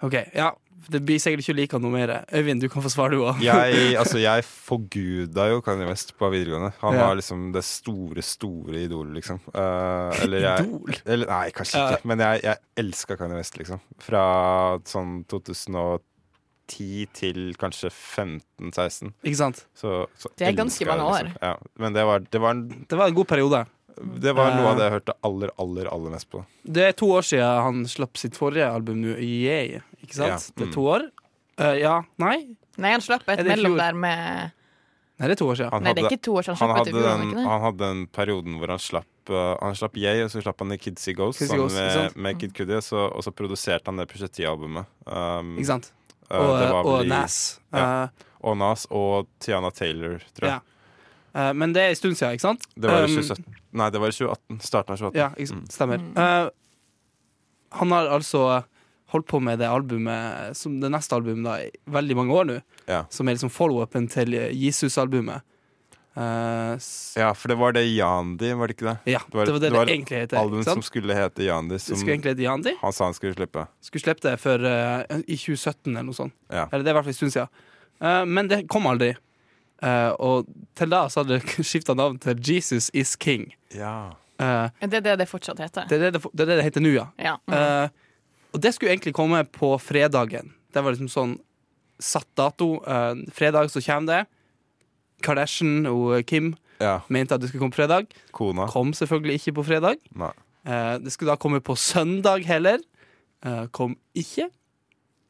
[0.03, 0.51] OK, ja.
[0.89, 2.12] Det blir sikkert ikke like noe mer.
[2.31, 3.41] Øyvind, du kan få svare, du òg.
[3.43, 6.71] Jeg, altså, jeg forguda jo Kanye West på videregående.
[6.81, 7.07] Han Ja.
[7.07, 9.39] var liksom det store, store idolet, liksom.
[9.53, 10.93] Uh, eller jeg Idol?
[11.05, 11.89] eller, Nei, kanskje Ja.
[11.97, 12.05] ikke.
[12.07, 13.81] Men jeg, jeg elska Kanye West, liksom.
[13.99, 15.99] Fra sånn 2010
[16.67, 19.13] til kanskje 15-16.
[19.23, 19.65] Ikke sant?
[19.77, 21.23] Så, så Det er ganske mange år.
[21.30, 21.41] liksom.
[21.41, 21.56] Ja.
[21.80, 23.65] Men det var, det var, en- Det var en god periode.
[23.97, 24.69] det var noe Eh.
[24.71, 26.45] av det jeg hørte aller, aller, aller mest på.
[26.65, 29.82] Det er to år siden han slapp sitt forrige album Yeah.
[30.03, 30.30] Ikke sant?
[30.30, 30.69] Ja, Det mm.
[30.69, 31.10] er to år.
[31.60, 32.56] Uh, ja, nei?
[32.77, 34.51] Nei, han slapp et det mellom der med
[35.19, 35.71] Nei, det er to år siden.
[35.73, 36.58] Han Nei, det er hadde- ikke to år siden.
[36.60, 39.97] Han Han hadde, den, ikke han hadde den perioden hvor han slapp uh, Han slapp
[39.97, 43.23] Yay, og så slapp han The Kids See Ghost Kids med, med Kid Cudi, og
[43.25, 44.86] så produserte han det Pusha T-albumet.
[45.08, 45.91] Um, Ikke sant?
[46.32, 47.38] Uh, Og, det var og Nas.
[47.74, 48.04] Ja.
[48.04, 50.58] Eh, Og Nas og Tiana Taylor, tror jeg.
[50.58, 50.60] ja.
[51.38, 52.63] Eh, men det er en stund siden, ikke sant?
[52.76, 54.60] Det var i Um, Nei, det var i 2018.
[54.63, 55.18] Starten av 2018.
[55.20, 55.74] Ja, ikke sant?
[55.76, 56.02] stemmer.
[56.18, 56.50] Eh,
[57.78, 58.63] han har altså
[59.12, 62.56] holdt på med det albumet som det neste albumet da, i veldig mange år nå.
[62.88, 63.04] Ja.
[63.13, 65.46] Som er liksom follow-upen til Jesus-albumet.
[66.17, 66.77] Eh,
[67.21, 68.97] Ja, for det var det Yandi, var det ikke det?
[69.13, 70.38] ja, Det var- det var det det det, egentlig heter.
[70.39, 72.73] Album som skulle hete Yandi, som skulle egentlig hete Yandi.
[72.82, 73.67] han sa han skulle slippe.
[73.82, 76.34] Skulle slippe det for, uh, i 2017 eller noe sånt.
[76.49, 76.67] Ja.
[76.71, 77.49] Eller det er i hvert fall en stund siden.
[78.01, 79.15] Uh, men det kom aldri.
[79.84, 83.53] Eh, og til da så hadde det skifta navn til Jesus is King.
[83.75, 84.13] Ja.
[84.39, 85.86] det Er det det det fortsatt heter?
[85.88, 87.06] det, er det, det, det er heter nå, ja.
[87.19, 87.36] Ja.
[87.47, 87.89] Eh,
[88.53, 90.53] og det skulle egentlig komme på fredagen.
[90.73, 91.39] Det var liksom sånn
[92.01, 92.82] satt dato.
[92.88, 94.25] Eh, fredag så kommer det.
[95.23, 96.99] Kardashian og Kim ja.
[97.10, 98.12] mente at det skulle komme på fredag.
[98.36, 98.67] Kona.
[98.71, 100.01] Kom selvfølgelig ikke på fredag.
[100.17, 100.34] Nei.
[100.67, 102.84] Eh, det skulle da komme på søndag heller.
[103.45, 104.49] Eh, kom ikke.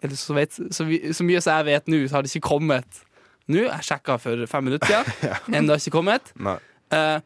[0.04, 2.50] Eller så, vet, så, vi, så mye som jeg vet nå, så har det ikke
[2.50, 3.02] kommet
[3.47, 3.63] nå.
[3.63, 5.56] Jeg sjekka for fem minutter siden.
[5.62, 6.34] Ennå ikke kommet.
[6.36, 6.60] Nei.
[6.93, 7.19] Eh,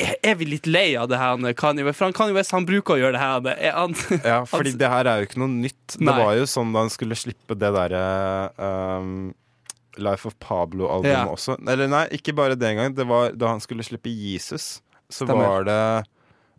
[0.00, 1.98] er vi litt lei av det her Kanye West?
[1.98, 3.50] For han Kanye West han bruker å gjøre det her.
[3.56, 3.96] Er han,
[4.32, 5.98] Ja, fordi det her er jo ikke noe nytt.
[5.98, 8.04] Det var jo sånn da han skulle slippe det derre
[8.56, 9.30] um,
[9.98, 11.26] Life of Pablo-albumet Ja.
[11.26, 11.56] også.
[11.68, 12.94] Eller nei, ikke bare den gang.
[12.94, 15.48] Det var da han skulle slippe Jesus, så Stemmer.
[15.48, 16.06] var det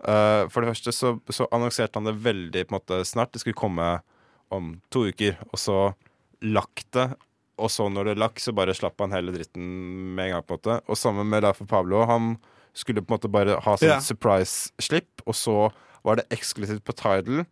[0.07, 3.31] uh, For det første så, så annonserte han det veldig på en måte snart.
[3.31, 4.01] Det skulle komme
[4.51, 5.77] om to uker, og så
[6.43, 7.13] lagt det.
[7.61, 10.43] Og så når det lakk, så bare slapp han hele dritten med en gang.
[10.43, 12.05] på en måte Og sammen med Life of Pablo.
[12.05, 12.37] Han
[12.73, 13.99] skulle på en måte bare ha sånn Ja.
[13.99, 15.71] surprise-slipp, og så
[16.03, 17.45] var det eksklusivt på Tidal.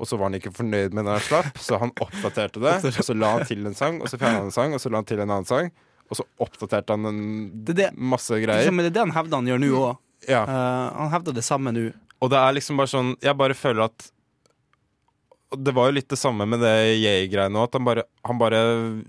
[0.00, 2.76] Og så var han ikke fornøyd med den han slapp, så han oppdaterte det.
[2.98, 4.90] Og så la han til en sang, og så fjerna han en sang, og så
[4.90, 5.68] la han til en annen sang.
[6.10, 7.20] Og så oppdaterte han en
[7.64, 8.70] Det det- masse liksom, greier.
[8.72, 9.96] men det er det han hevder han gjør nå òg.
[10.28, 10.42] Ja.
[10.46, 11.92] han hevder det samme nå.
[12.22, 14.10] Og det er liksom bare sånn Jeg bare føler at
[15.52, 16.70] Det var jo litt det samme med det
[17.02, 17.64] Yay-greiene òg.
[17.68, 18.60] At han bare, han bare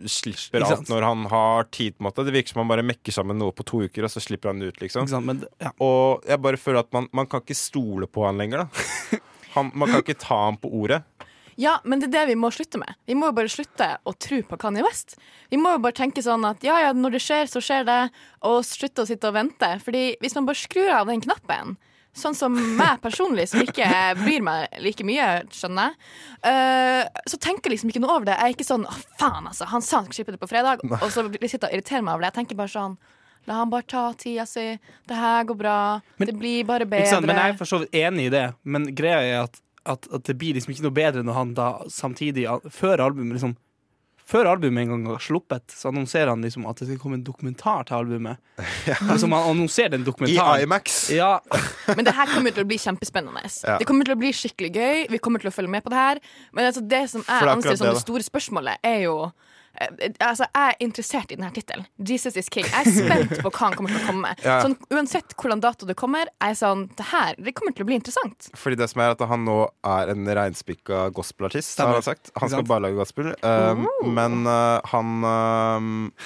[0.10, 1.94] slipper alt når han har tid.
[1.98, 4.12] på en måte Det virker som han bare mekker sammen noe på to uker, og
[4.12, 4.82] så slipper han det ut.
[4.82, 5.08] liksom?
[5.24, 5.72] Men, ja.
[5.80, 8.66] Og jeg bare føler at man, man kan ikke stole på han lenger.
[8.66, 9.20] da
[9.56, 11.04] han, Man kan ikke ta ham på ordet.
[11.60, 12.98] Ja, men det er det vi må slutte med.
[13.06, 15.18] Vi må jo bare slutte å tro på Kanye West.
[15.54, 18.02] Vi må jo bare tenke sånn at ja, ja, når det skjer, så skjer det,
[18.50, 19.70] og slutte å sitte og vente.
[19.84, 21.76] Fordi hvis man bare skrur av den knappen,
[22.18, 23.88] sånn som meg personlig, som ikke
[24.22, 26.14] bryr meg like mye, skjønner jeg,
[26.44, 28.34] Uh, så tenker jeg liksom ikke noe over det.
[28.36, 30.82] Jeg er ikke sånn å faen, altså, han sa han skulle slippe det på fredag,
[30.84, 32.32] og så sitter jeg og irriterer meg over det.
[32.34, 32.98] Jeg tenker bare sånn
[33.48, 34.80] La han bare ta tida si.
[35.08, 35.78] Det her går bra.
[36.18, 37.26] Men- det blir bare Ikke sant?
[37.26, 37.58] Men jeg er bedre.
[37.58, 38.46] for så vidt enig i det.
[38.64, 41.68] Men greia er at, at, at det blir liksom ikke noe bedre når han da
[41.90, 43.58] samtidig, før albumet, liksom
[44.24, 47.26] før albumet en gang har sluppet, så annonserer han liksom at det skal komme en
[47.28, 48.40] dokumentar til albumet.
[48.88, 48.96] Ja.
[49.10, 50.38] Altså man annonserer den I.
[50.64, 51.10] Imax.
[51.12, 51.40] Ja,
[51.98, 53.44] Men det her kommer til å bli kjempespennende.
[53.64, 53.78] Ja.
[53.80, 55.06] Det kommer til å bli skikkelig gøy.
[55.12, 56.20] Vi kommer til å følge med på det her.
[56.52, 59.16] Men altså, det som jeg er anser som det, det store spørsmålet, er jo
[60.20, 61.86] Altså, Jeg er interessert i denne tittelen.
[61.98, 62.66] Jesus is king.
[62.70, 64.44] Jeg er spent på hva han kommer til å komme med.
[64.46, 64.60] Ja.
[64.64, 67.90] Sånn, uansett hvordan dato det kommer, er jeg sånn Det her det kommer til å
[67.90, 68.50] bli interessant.
[68.58, 72.34] Fordi det som er at han nå er en reinspikka gospelartist, har han sagt.
[72.40, 73.34] Han skal bare lage gospel.
[73.42, 75.26] Um, Men uh, han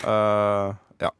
[0.04, 1.12] uh, Ja.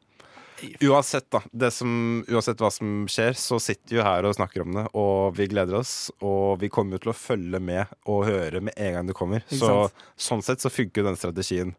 [0.82, 1.42] Uansett, da.
[1.52, 4.86] Det som, uansett hva som skjer, så sitter vi jo her og snakker om det,
[4.98, 6.10] og vi gleder oss.
[6.18, 9.44] Og vi kommer jo til å følge med og høre med en gang det kommer.
[9.50, 11.76] Så sånn sett så funker jo den strategien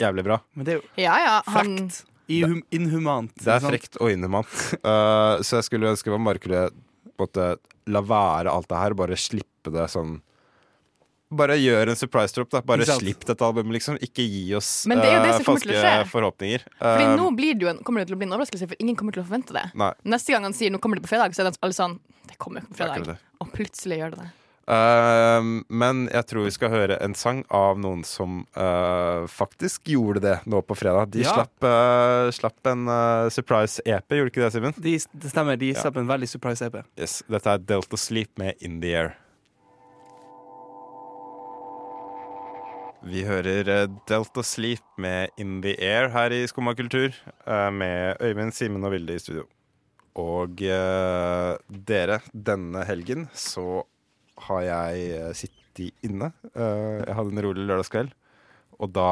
[0.00, 0.40] jævlig bra.
[0.54, 1.36] men det er jo Ja, ja.
[1.46, 2.04] Han, frekt.
[2.28, 3.34] Hum, inhumant.
[3.36, 4.52] Det er ikke frekt og inhumant.
[4.80, 6.68] Uh, så jeg skulle ønske man bare kunne
[7.14, 10.20] på måte, la være alt det her, bare slippe det sånn
[11.34, 12.50] Bare gjør en surprise drop.
[12.52, 13.96] da Bare Ikke slipp dette albumet, liksom.
[14.04, 16.66] Ikke gi oss Men det er jo det uh, som til falske forhåpninger.
[16.78, 18.84] fordi Uh, nå blir det jo en, kommer det til å bli en overraskelse, for
[18.84, 19.64] ingen kommer til å forvente det.
[19.74, 19.90] Nei.
[20.14, 22.38] Neste gang han sier 'nå kommer det på fredag', så er det alle sånn Det
[22.38, 23.18] kommer jo på er fredag.
[23.40, 24.30] Og plutselig gjør det det.
[24.64, 30.22] Uh, men jeg tror vi skal høre en sang av noen som uh, faktisk gjorde
[30.24, 31.10] det nå på fredag.
[31.12, 31.34] De Ja.
[31.36, 34.74] slapp, uh, slapp en uh, surprise-EP, gjorde ikke det, Simen?
[34.78, 36.80] De, det stemmer, de slapp en veldig surprise EP.
[36.96, 39.12] Yes, Dette er Delta Sleep med In The Air.
[43.04, 47.12] Vi hører eh, Delta Sleep med In The Air her i Skumma kultur,
[47.44, 49.44] eh, med Øyvind, Simen og Vilde i studio.
[50.16, 53.82] Og eh, dere, denne helgen så
[54.48, 56.32] har jeg eh, sittet inne.
[56.54, 58.12] Eh, jeg hadde en rolig lørdagskveld,
[58.78, 59.10] og da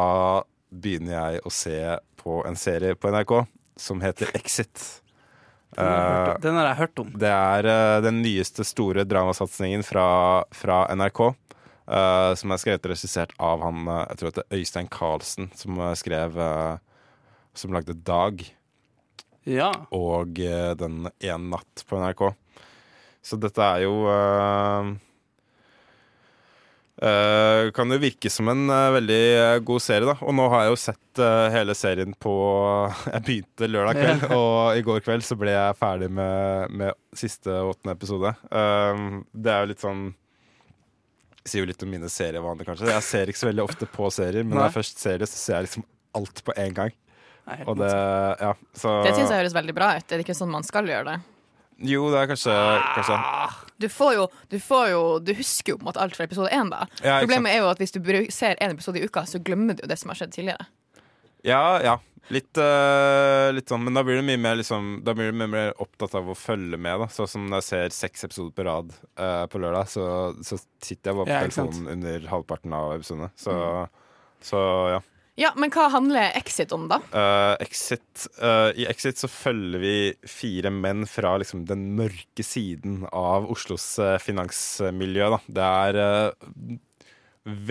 [0.73, 1.79] begynner jeg å se
[2.23, 3.33] på en serie på NRK
[3.77, 5.01] som heter Exit.
[5.73, 6.41] Den har jeg hørt Eh, om.
[6.45, 7.13] Den har jeg hørt om.
[7.17, 10.07] det er eh, den nyeste store dramasatsingen fra,
[10.53, 11.33] fra NRK.
[11.83, 15.49] Uh, som er skrevet og regissert av han eh, jeg tror det er Øystein Carlsen,
[15.59, 16.79] som eh, skrev uh,
[17.59, 18.45] Som lagde Dag
[19.45, 19.73] Ja.
[19.91, 22.23] og uh, Den En natt på NRK.
[23.21, 23.97] Så dette er jo
[27.03, 30.17] eh, eh, kan jo virke som en uh, veldig uh, god serie, da.
[30.23, 32.33] Og nå har jeg jo sett hele serien på
[33.13, 37.53] Jeg begynte lørdag kveld, og i går kveld så ble jeg ferdig med, med siste
[37.53, 38.33] åttende episode.
[38.49, 40.11] Eh, det er jo litt sånn
[41.43, 42.87] Sier jo litt om mine serievaner, kanskje.
[42.87, 45.41] Jeg ser ikke så veldig ofte på serier, men når jeg først ser det, så
[45.41, 45.85] ser jeg liksom
[46.15, 46.93] alt på en gang.
[47.51, 50.07] Nei, Og det, ja, så Det syns jeg høres veldig bra ut.
[50.07, 51.17] Er det ikke sånn man skal gjøre det?
[51.83, 52.55] Jo, det er kanskje,
[52.95, 53.17] kanskje.
[53.83, 56.53] Du får jo Du, får jo, du husker jo på en måte alt fra episode
[56.55, 56.87] én, da.
[57.03, 58.01] Ja, Problemet er jo at hvis du
[58.33, 60.69] ser en episode i uka, så glemmer du jo det som har skjedd tidligere.
[61.47, 61.99] Ja, ja.
[62.31, 65.51] Litt, uh, litt sånn, men da blir du mye mer liksom, Da blir du mye
[65.51, 67.03] mer opptatt av å følge med.
[67.03, 70.05] da Sånn som når jeg ser seks episoder på rad uh, på lørdag, så,
[70.47, 73.33] så sitter jeg bare på Ja, telefonen under halvparten av episodene.
[73.37, 73.57] Så,
[74.47, 74.63] så
[74.95, 75.01] ja.
[75.41, 76.99] Ja, Men hva handler Exit om, da?
[77.09, 79.95] Uh, Exit uh, I Exit så følger vi
[80.29, 85.31] fire menn fra liksom den mørke siden av Oslos uh, finansmiljø.
[85.33, 85.41] Da.
[85.49, 86.01] Det er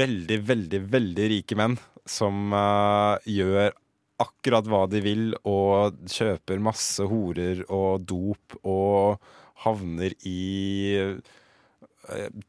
[0.01, 1.77] veldig, veldig, veldig rike menn
[2.09, 2.49] som
[3.29, 3.69] gjør
[4.21, 9.21] akkurat hva de vil og kjøper masse horer og dop og
[9.63, 11.13] havner i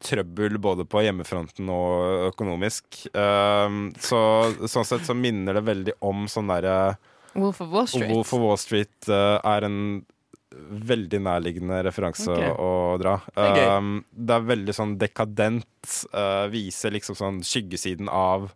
[0.03, 3.05] trøbbel både på hjemmefronten og økonomisk.
[3.15, 4.21] Um, så
[4.67, 6.77] sånn sett så minner det veldig om sånn derre
[7.33, 8.11] Wolf of Wall Street.
[8.11, 9.79] Wolf of Wall Street eh, er en
[10.53, 12.51] veldig nærliggende referanse okay.
[12.53, 13.17] å, dra.
[13.37, 15.69] Um, det er veldig sånn dekadent.
[16.13, 18.51] eh, viser liksom sånn skyggesiden av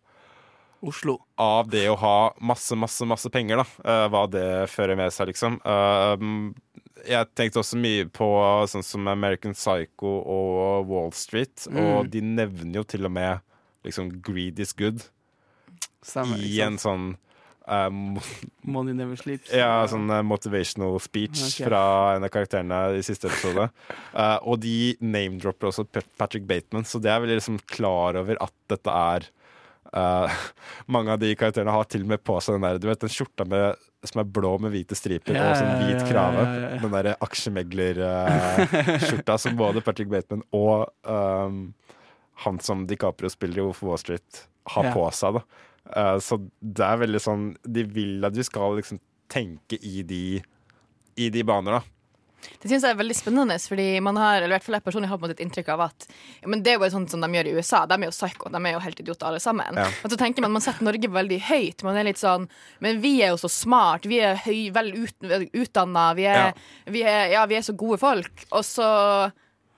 [0.87, 1.17] Oslo.
[1.41, 3.67] av det å ha masse, masse, masse penger, da.
[3.85, 5.59] eh, hva det fører med seg, liksom.
[5.65, 6.55] Um,
[7.05, 8.29] jeg tenkte også mye på
[8.71, 13.45] sånn som American Psycho og Wall Street, og de nevner jo til og med
[13.87, 15.05] liksom greed is good
[16.03, 16.43] Stemmer.
[16.43, 17.07] i en sånn
[17.67, 18.19] um,
[18.67, 19.53] Money never sleeps.
[19.55, 21.69] ja, sånn eh, motivational speech okay.
[21.69, 21.83] fra
[22.17, 23.69] en av karakterene i siste episode.
[24.13, 28.55] Uh, og de name-dropper også Patrick Bateman, så det er veldig liksom klar over at
[28.73, 29.31] dette er
[29.93, 30.29] eh,
[30.95, 33.13] Mange av de karakterene har til og med på seg den der Du vet den
[33.13, 33.65] skjorta med,
[34.07, 36.43] som er blå med hvite striper Ja, og sånn hvit krave.
[36.47, 36.69] ja, ja.
[36.83, 40.77] Den derre aksjemeglerskjorta som både Patrick Bateman og
[41.09, 41.57] um,
[42.45, 44.31] han som DiCaprio spiller i of Wall Street,
[44.75, 45.31] har på seg.
[45.41, 45.45] da
[45.87, 48.99] Uh, så det er veldig sånn De vil at du skal liksom
[49.31, 50.43] tenke i de
[51.15, 51.83] I de baner, da.
[52.63, 55.09] Det synes jeg er veldig spennende, fordi man har, eller i hvert fall jeg personlig
[55.11, 57.25] har på en måte et inntrykk av at ja, men det er jo sånn som
[57.25, 57.81] de gjør i USA.
[57.91, 59.81] De er jo psycho, de er jo helt idioter alle sammen.
[59.81, 59.87] Ja.
[60.05, 61.83] Og så tenker man, man setter Norge veldig høyt.
[61.87, 62.47] Man er litt sånn
[62.85, 65.17] Men vi er jo så smart, vi er høy, vel ut,
[65.57, 66.53] utdanna, vi, Ja.
[66.87, 68.47] vi, ja, vi er så gode folk.
[68.53, 68.87] Og så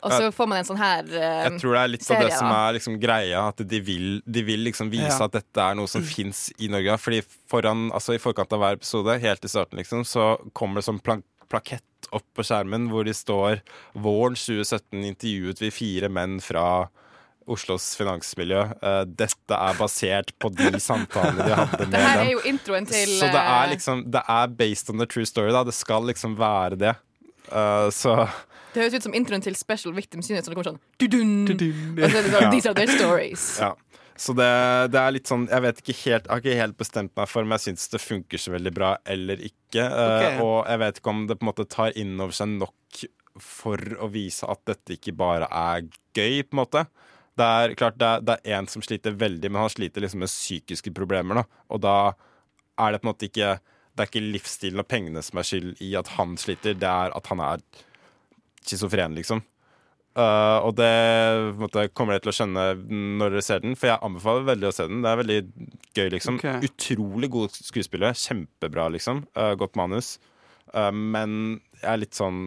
[0.01, 2.29] Og så får man en sånn her uh, Jeg tror det er litt av det
[2.31, 2.37] da.
[2.39, 5.25] som er liksom greia, at de vil, de vil liksom vise Ja.
[5.27, 6.95] at dette er noe som fins i Norge.
[7.03, 10.87] Fordi foran, altså I forkant av hver episode, helt i starten, liksom, så kommer det
[10.87, 11.19] sånn pla
[11.51, 13.61] plakett opp på skjermen hvor de står
[13.99, 16.89] Våren 2017 intervjuet vi fire menn fra
[17.49, 18.61] Oslos finansmiljø.
[18.85, 22.21] Eh, dette er basert på de samtalene de hadde med dem.
[22.27, 25.25] er jo introen til Så det er eh, liksom Det er based on the true
[25.29, 25.65] story, da.
[25.65, 26.95] Det skal liksom være det.
[27.49, 28.29] Uh, så
[28.75, 30.45] Det høres ut som introen til Special Victims Unit.
[30.45, 32.51] Så det kommer sånn dudun, Og så er det sånn.
[32.53, 33.49] These are their stories.
[33.65, 33.73] Ja.
[34.19, 34.49] Så det,
[34.91, 37.47] det er litt sånn Jeg vet ikke helt Jeg har ikke helt bestemt meg for
[37.47, 39.85] om jeg syns det funker så veldig bra eller ikke.
[39.85, 40.33] Okay.
[40.35, 43.05] Uh, og jeg vet ikke om det på en måte tar inn over seg nok
[43.39, 45.85] for å vise at dette ikke bare er
[46.17, 46.85] gøy, på en måte.
[47.39, 50.25] Det er klart det er, det er en som sliter veldig, men han sliter liksom
[50.25, 51.39] med psykiske problemer.
[51.39, 51.63] Da.
[51.71, 51.97] Og da
[52.83, 55.81] er det på en måte ikke Det er ikke livsstilen og pengene som er skyld
[55.83, 57.63] i at han sliter, det er at han er
[58.63, 59.41] schizofren, liksom.
[60.19, 60.89] Uh, og det
[61.61, 62.63] måte, kommer dere til å skjønne
[63.21, 65.03] når dere ser den, for jeg anbefaler veldig å se den.
[65.05, 65.39] Det er veldig
[65.95, 66.39] gøy, liksom.
[66.41, 66.71] Okay.
[66.71, 68.17] Utrolig god skuespiller.
[68.19, 69.23] Kjempebra, liksom.
[69.39, 70.17] Uh, godt manus.
[70.73, 72.41] Uh, men jeg er litt sånn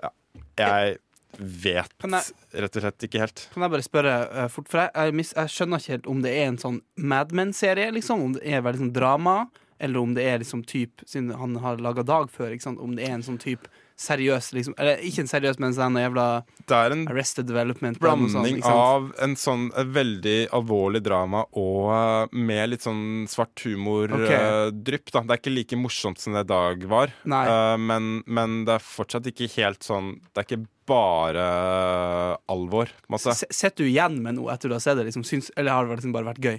[0.00, 0.10] Ja,
[0.58, 0.96] jeg
[1.34, 3.48] vet jeg- rett og slett ikke helt.
[3.52, 6.22] Kan jeg bare spørre uh, fort, for jeg, jeg, mis, jeg skjønner ikke helt om
[6.24, 9.36] det er en sånn Mad Men-serie, liksom, om det er veldig sånn drama,
[9.82, 12.94] eller om det er liksom typ, siden han har laga Dag før, ikke sant, om
[12.94, 13.66] det er en sånn type
[14.00, 16.26] seriøs, liksom, eller ikke en seriøs, men sånn jævla
[16.66, 18.00] Det er en Arrested Development.
[18.02, 22.82] noe sånt, blanding ikke av en sånn en veldig alvorlig drama og uh, med litt
[22.82, 25.12] sånn svart humor-drypp.
[25.14, 25.22] da.
[25.22, 27.12] Det er ikke like morsomt som det Dag var.
[27.24, 32.90] Eh, men, men det er fortsatt ikke helt sånn Det er ikke bare eh, alvor,
[33.08, 35.86] en Sitter du igjen med noe etter du har sett det, liksom, syns, eller har
[35.88, 36.58] det liksom bare vært gøy?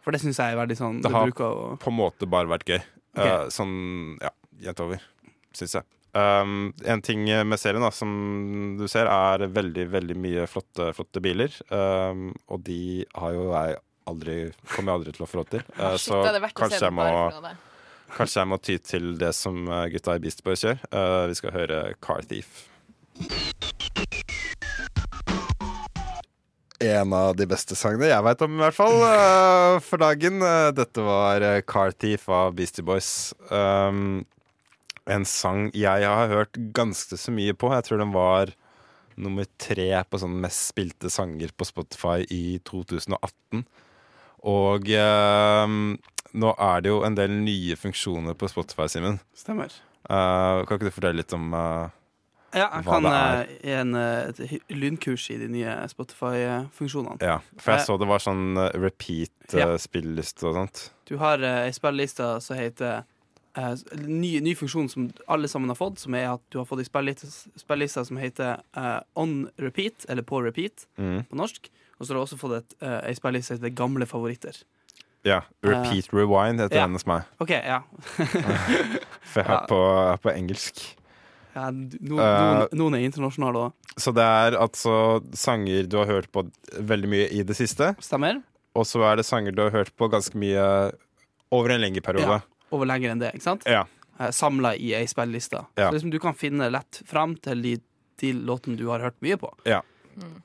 [0.00, 2.48] For det syns jeg er veldig sånn Det Det, har- å På en måte bare
[2.48, 2.80] vært gøy.
[3.16, 3.26] Okay.
[3.28, 3.74] Eh, sånn,
[4.22, 4.30] ja,
[4.62, 5.02] jevnt over,
[5.52, 5.84] syns jeg.
[6.10, 8.10] Um, en ting med serien da, som
[8.80, 11.54] du ser, er veldig veldig mye flotte, flotte biler.
[11.70, 13.78] Um, og de har jo jeg
[14.10, 14.36] aldri
[14.74, 15.66] kommer jeg aldri til å få råd til.
[15.80, 17.06] Uh, Shit, så kanskje jeg, må,
[18.16, 20.82] kanskje jeg må ty til det som uh, gutta i Beast Boys gjør.
[20.90, 22.66] Uh, vi skal høre Car Thief.
[26.80, 30.40] En av de beste sangene jeg veit om, i hvert fall, uh, for dagen.
[30.42, 33.32] Uh, dette var Car Thief av Beastie Boys.
[33.52, 34.24] Um,
[35.10, 37.72] en sang jeg har hørt ganske så mye på.
[37.74, 38.54] Jeg tror den var
[39.20, 43.64] nummer tre på sånn mest spilte sanger på Spotify i 2018.
[44.48, 45.76] Og eh,
[46.40, 49.18] nå er det jo en del nye funksjoner på Spotify, Simen.
[49.36, 49.74] Stemmer.
[50.08, 51.96] Eh, kan ikke du fortelle litt om eh,
[52.56, 53.42] Ja, jeg Hva kan er.
[53.42, 57.20] eh, gi en, eh, et lynkurs i de nye Spotify-funksjonene.
[57.22, 59.68] Ja, for jeg Eh, så det var sånn uh, repeat Ja.
[59.68, 60.90] uh, og sånt.
[61.06, 63.04] Du har uh, ei spilleliste som heter
[63.56, 63.74] eh,
[64.06, 66.86] ny, ny funksjon som alle sammen har fått, som er at du har fått ei
[66.86, 71.24] spilleliste som heter uh, On Repeat, eller På Repeat Mm.
[71.30, 71.70] på norsk.
[71.98, 74.56] Og så har du også fått et, uh, ei spilleliste som heter Gamle favoritter.
[75.24, 75.42] Ja.
[75.62, 76.86] Repeat rewind heter ja.
[76.86, 77.26] den hos meg.
[77.40, 77.82] OK, ja.
[79.30, 79.80] For jeg har på,
[80.24, 80.80] på engelsk.
[81.54, 83.72] ja du- no, Eh, noen, noen er internasjonale òg.
[84.00, 86.46] Så det er altså sanger du har hørt på
[86.78, 88.40] veldig mye i det siste, Stemmer?
[88.74, 90.92] og så er det sanger du har hørt på ganske mye
[91.52, 92.40] over en lengre periode.
[92.70, 93.62] Over lenger enn det, ikke sant?
[93.68, 93.84] Ja.
[94.20, 95.64] Uh, Samla i ei spilleliste.
[95.74, 95.88] Ja.
[95.88, 97.72] Så liksom du kan finne lett fram til de,
[98.22, 99.48] de låtene du har hørt mye på.
[99.68, 99.80] Ja.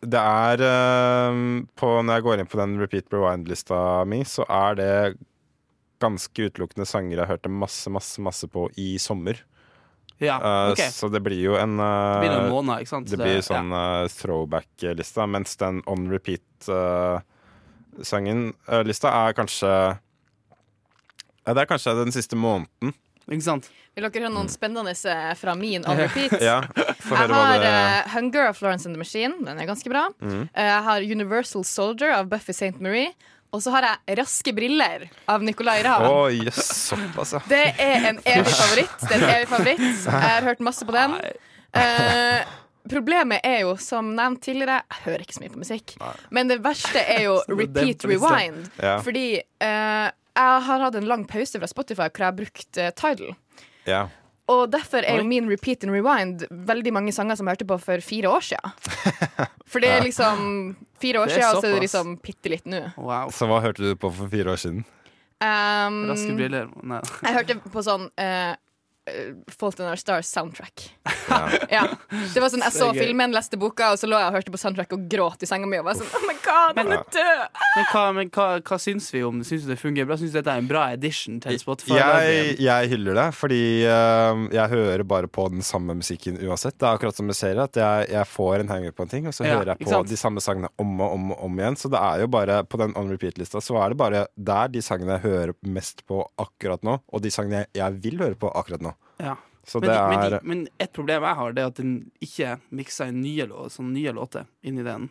[0.06, 1.34] Det er eh,
[1.76, 5.18] på, Når jeg går inn på den Repeat Rewind-lista mi, så er det
[6.04, 9.36] ganske utelukkende sanger jeg hørte masse, masse, masse på i sommer.
[10.22, 10.38] Ja,
[10.72, 10.88] okay.
[10.88, 10.94] OK.
[10.96, 13.10] Så det blir jo en eh, Det blir noen måneder, ikke sant?
[13.12, 14.08] Det blir sånn ja.
[14.12, 19.72] throwback-lista, mens den on repeat-sangen-lista er kanskje
[21.46, 22.94] ja, Det er kanskje den siste måneden.
[23.26, 23.70] Ikke sant?
[23.96, 24.94] Vil dere høre noen spennende
[25.40, 26.36] fra min on repeat?
[26.44, 29.40] Ja, Jeg har det uh, Hunger av Florence and the Machine.
[29.46, 30.08] Den er ganske bra.
[30.22, 30.44] Mm.
[30.52, 32.76] Uh, jeg har Universal Soldier av Buffy St.
[32.84, 33.14] Marie.
[33.56, 37.42] Og så har jeg Raske briller av Nicolay Å, Oh, yes, såpass, ja.
[37.48, 38.98] Det er en evig favoritt.
[39.06, 39.86] Det er en evig favoritt.
[39.86, 41.16] Jeg har hørt masse på den.
[41.72, 42.42] Uh,
[42.90, 45.96] problemet er jo, som nevnt tidligere, jeg hører ikke så mye på musikk.
[46.36, 48.68] Men det verste er jo repeat rewind.
[48.82, 48.98] Ja.
[49.06, 52.92] Fordi eh, jeg har hatt en lang pause fra Spotify hvor jeg har brukt uh,
[52.96, 53.36] Tidal.
[53.90, 54.06] ja.
[54.46, 57.78] Og derfor er jo min repeat and rewind veldig mange sanger som jeg hørte på
[57.82, 58.76] for fire år siden.
[59.72, 62.84] For det er liksom fire år siden, og så er det liksom bitte litt nå.
[63.02, 63.32] Wow.
[63.34, 64.86] Så hva hørte du på for fire år siden?
[65.42, 66.70] Um, Raske briller.
[66.86, 67.02] Nei.
[67.26, 68.54] jeg hørte på sånn eh,
[69.54, 70.90] Fault in Our Stars soundtrack.
[71.70, 71.86] Ja.
[72.34, 74.54] Det var sånn, Jeg så Det filmen, leste boka, og så lå jeg og hørte
[74.54, 75.78] på soundtrack og gråt i senga mi.
[75.78, 77.44] Og var sånn, oh my god, han er død!
[77.76, 80.18] Men hva, men hva, hva syns vi om Syns du det fungerer bra?
[80.18, 82.00] Syns du dette er en bra edition til Spotify?
[82.00, 86.78] Jeg, jeg hyller det, fordi eh, jeg hører bare på den samme musikken uansett.
[86.80, 89.30] Det er akkurat som med serier, at jeg, jeg får en hanger på en ting,
[89.30, 91.78] og så Ja, hører jeg på de samme sangene om og om og om igjen.
[91.78, 94.82] Så det er jo bare på den on repeat-lista så er det bare der de
[94.86, 98.50] sangene jeg hører mest på akkurat nå, og de sangene jeg, jeg vil høre på
[98.56, 98.95] akkurat nå.
[99.22, 99.36] Ja.
[99.66, 101.94] Så Men, det men, er de, men et problem jeg har, det er at den
[102.22, 105.08] ikke mikser inn nye, sånn nye låter inn i den.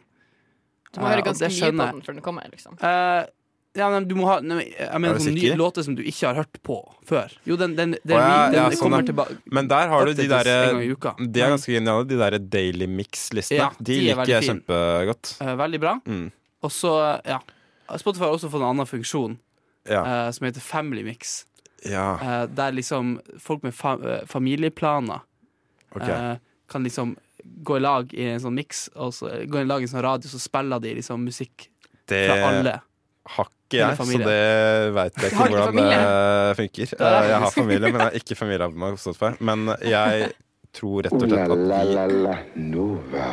[0.94, 2.46] Du må Eh, høre ganske mye på den før den kommer.
[2.52, 3.24] liksom Uh,
[3.74, 6.28] ja, men du må ha nei, Jeg Er mener sånn nye låter som du ikke
[6.28, 7.32] har hørt på før.
[7.44, 10.06] Jo, den, den, den, Å, ja, den, ja, den sånn, kommer tilbake Men der har
[10.06, 10.54] du de derre.
[11.18, 13.58] De er ganske geniale, de derre Daily Mix-listene.
[13.58, 15.34] Ja, de, de er liker jeg kjempegodt.
[15.42, 15.96] Uh, veldig bra.
[16.06, 16.28] Mm.
[16.62, 16.94] Og så,
[17.26, 17.40] ja
[17.98, 19.34] Spotify har også fått en annen funksjon
[19.90, 20.00] Ja.
[20.00, 21.44] eh, som heter Family Mix.
[21.88, 22.08] Ja.
[22.22, 25.20] Eh, der liksom folk med fa eh, familieplaner
[25.94, 26.10] okay.
[26.10, 26.36] eh,
[26.70, 29.88] kan liksom gå i lag i en sånn miks, og så gå i lag i
[29.88, 31.68] en sånn radio, så spiller de liksom musikk
[32.08, 32.78] Det fra alle.
[33.36, 36.94] har ikke jeg, så det veit jeg ikke hvordan hvordan det funker.
[36.94, 39.32] Jeg har familie, men jeg har ikke familieabonnement på Spotify.
[39.44, 40.30] Men jeg
[40.74, 43.24] tror rett og slett at de.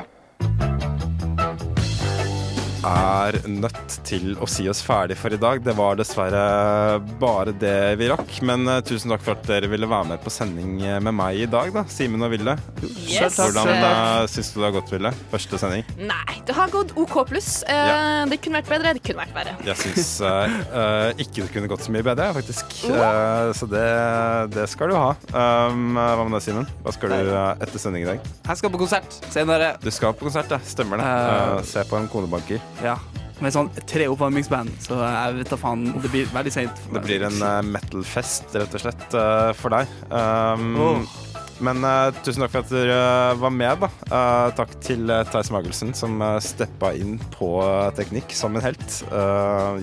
[2.88, 5.62] Er nødt til å si oss ferdig for i dag.
[5.64, 8.38] Det var dessverre bare det vi rakk.
[8.48, 11.44] Men eh, tusen takk for at dere ville være med på sending eh, med meg
[11.44, 11.86] i dag, da.
[11.92, 12.56] Simen og Ville.
[12.82, 13.38] Yes.
[13.38, 15.14] Hvordan uh, syns du det har gått, Ville?
[15.34, 15.86] Første sending?
[16.00, 17.52] Nei, det har gått OK pluss.
[17.70, 18.26] Uh.
[18.32, 19.56] Det kunne vært bedre, det kunne vært verre.
[19.68, 20.16] Jeg syns
[21.22, 22.76] ikke det kunne gått så mye bedre, faktisk.
[22.90, 23.86] Eh, så det,
[24.56, 25.12] det skal du ha.
[25.34, 26.70] Um, hva med deg, Simen?
[26.86, 28.30] Hva skal du etter sending i dag?
[28.48, 29.74] Jeg skal på konsert senere.
[29.84, 30.62] Du skal på konsert, ja.
[30.66, 31.12] Stemmer det.
[31.70, 32.62] Se på en konebanker.
[32.84, 32.98] Ja.
[33.42, 35.88] Med sånn tre oppvarmingsband, så jeg vet da faen.
[36.04, 36.82] Det blir veldig seint.
[36.94, 39.90] Det blir en uh, metal-fest, rett og slett, uh, for deg.
[40.14, 41.02] Um, oh.
[41.62, 43.90] Men uh, tusen takk for at dere uh, var med, da.
[44.14, 47.50] uh, takk til uh, Theis Magelsen, som uh, steppa inn på
[47.98, 48.98] teknikk som en helt.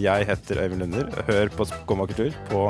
[0.02, 1.10] Jeg heter Øyvind Lunder.
[1.26, 2.68] Hør på Skumma kultur på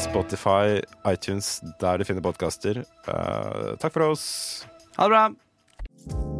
[0.00, 2.84] Spotify, iTunes, der du finner podkaster.
[3.04, 4.28] takk for oss.
[4.96, 6.39] Ha det bra.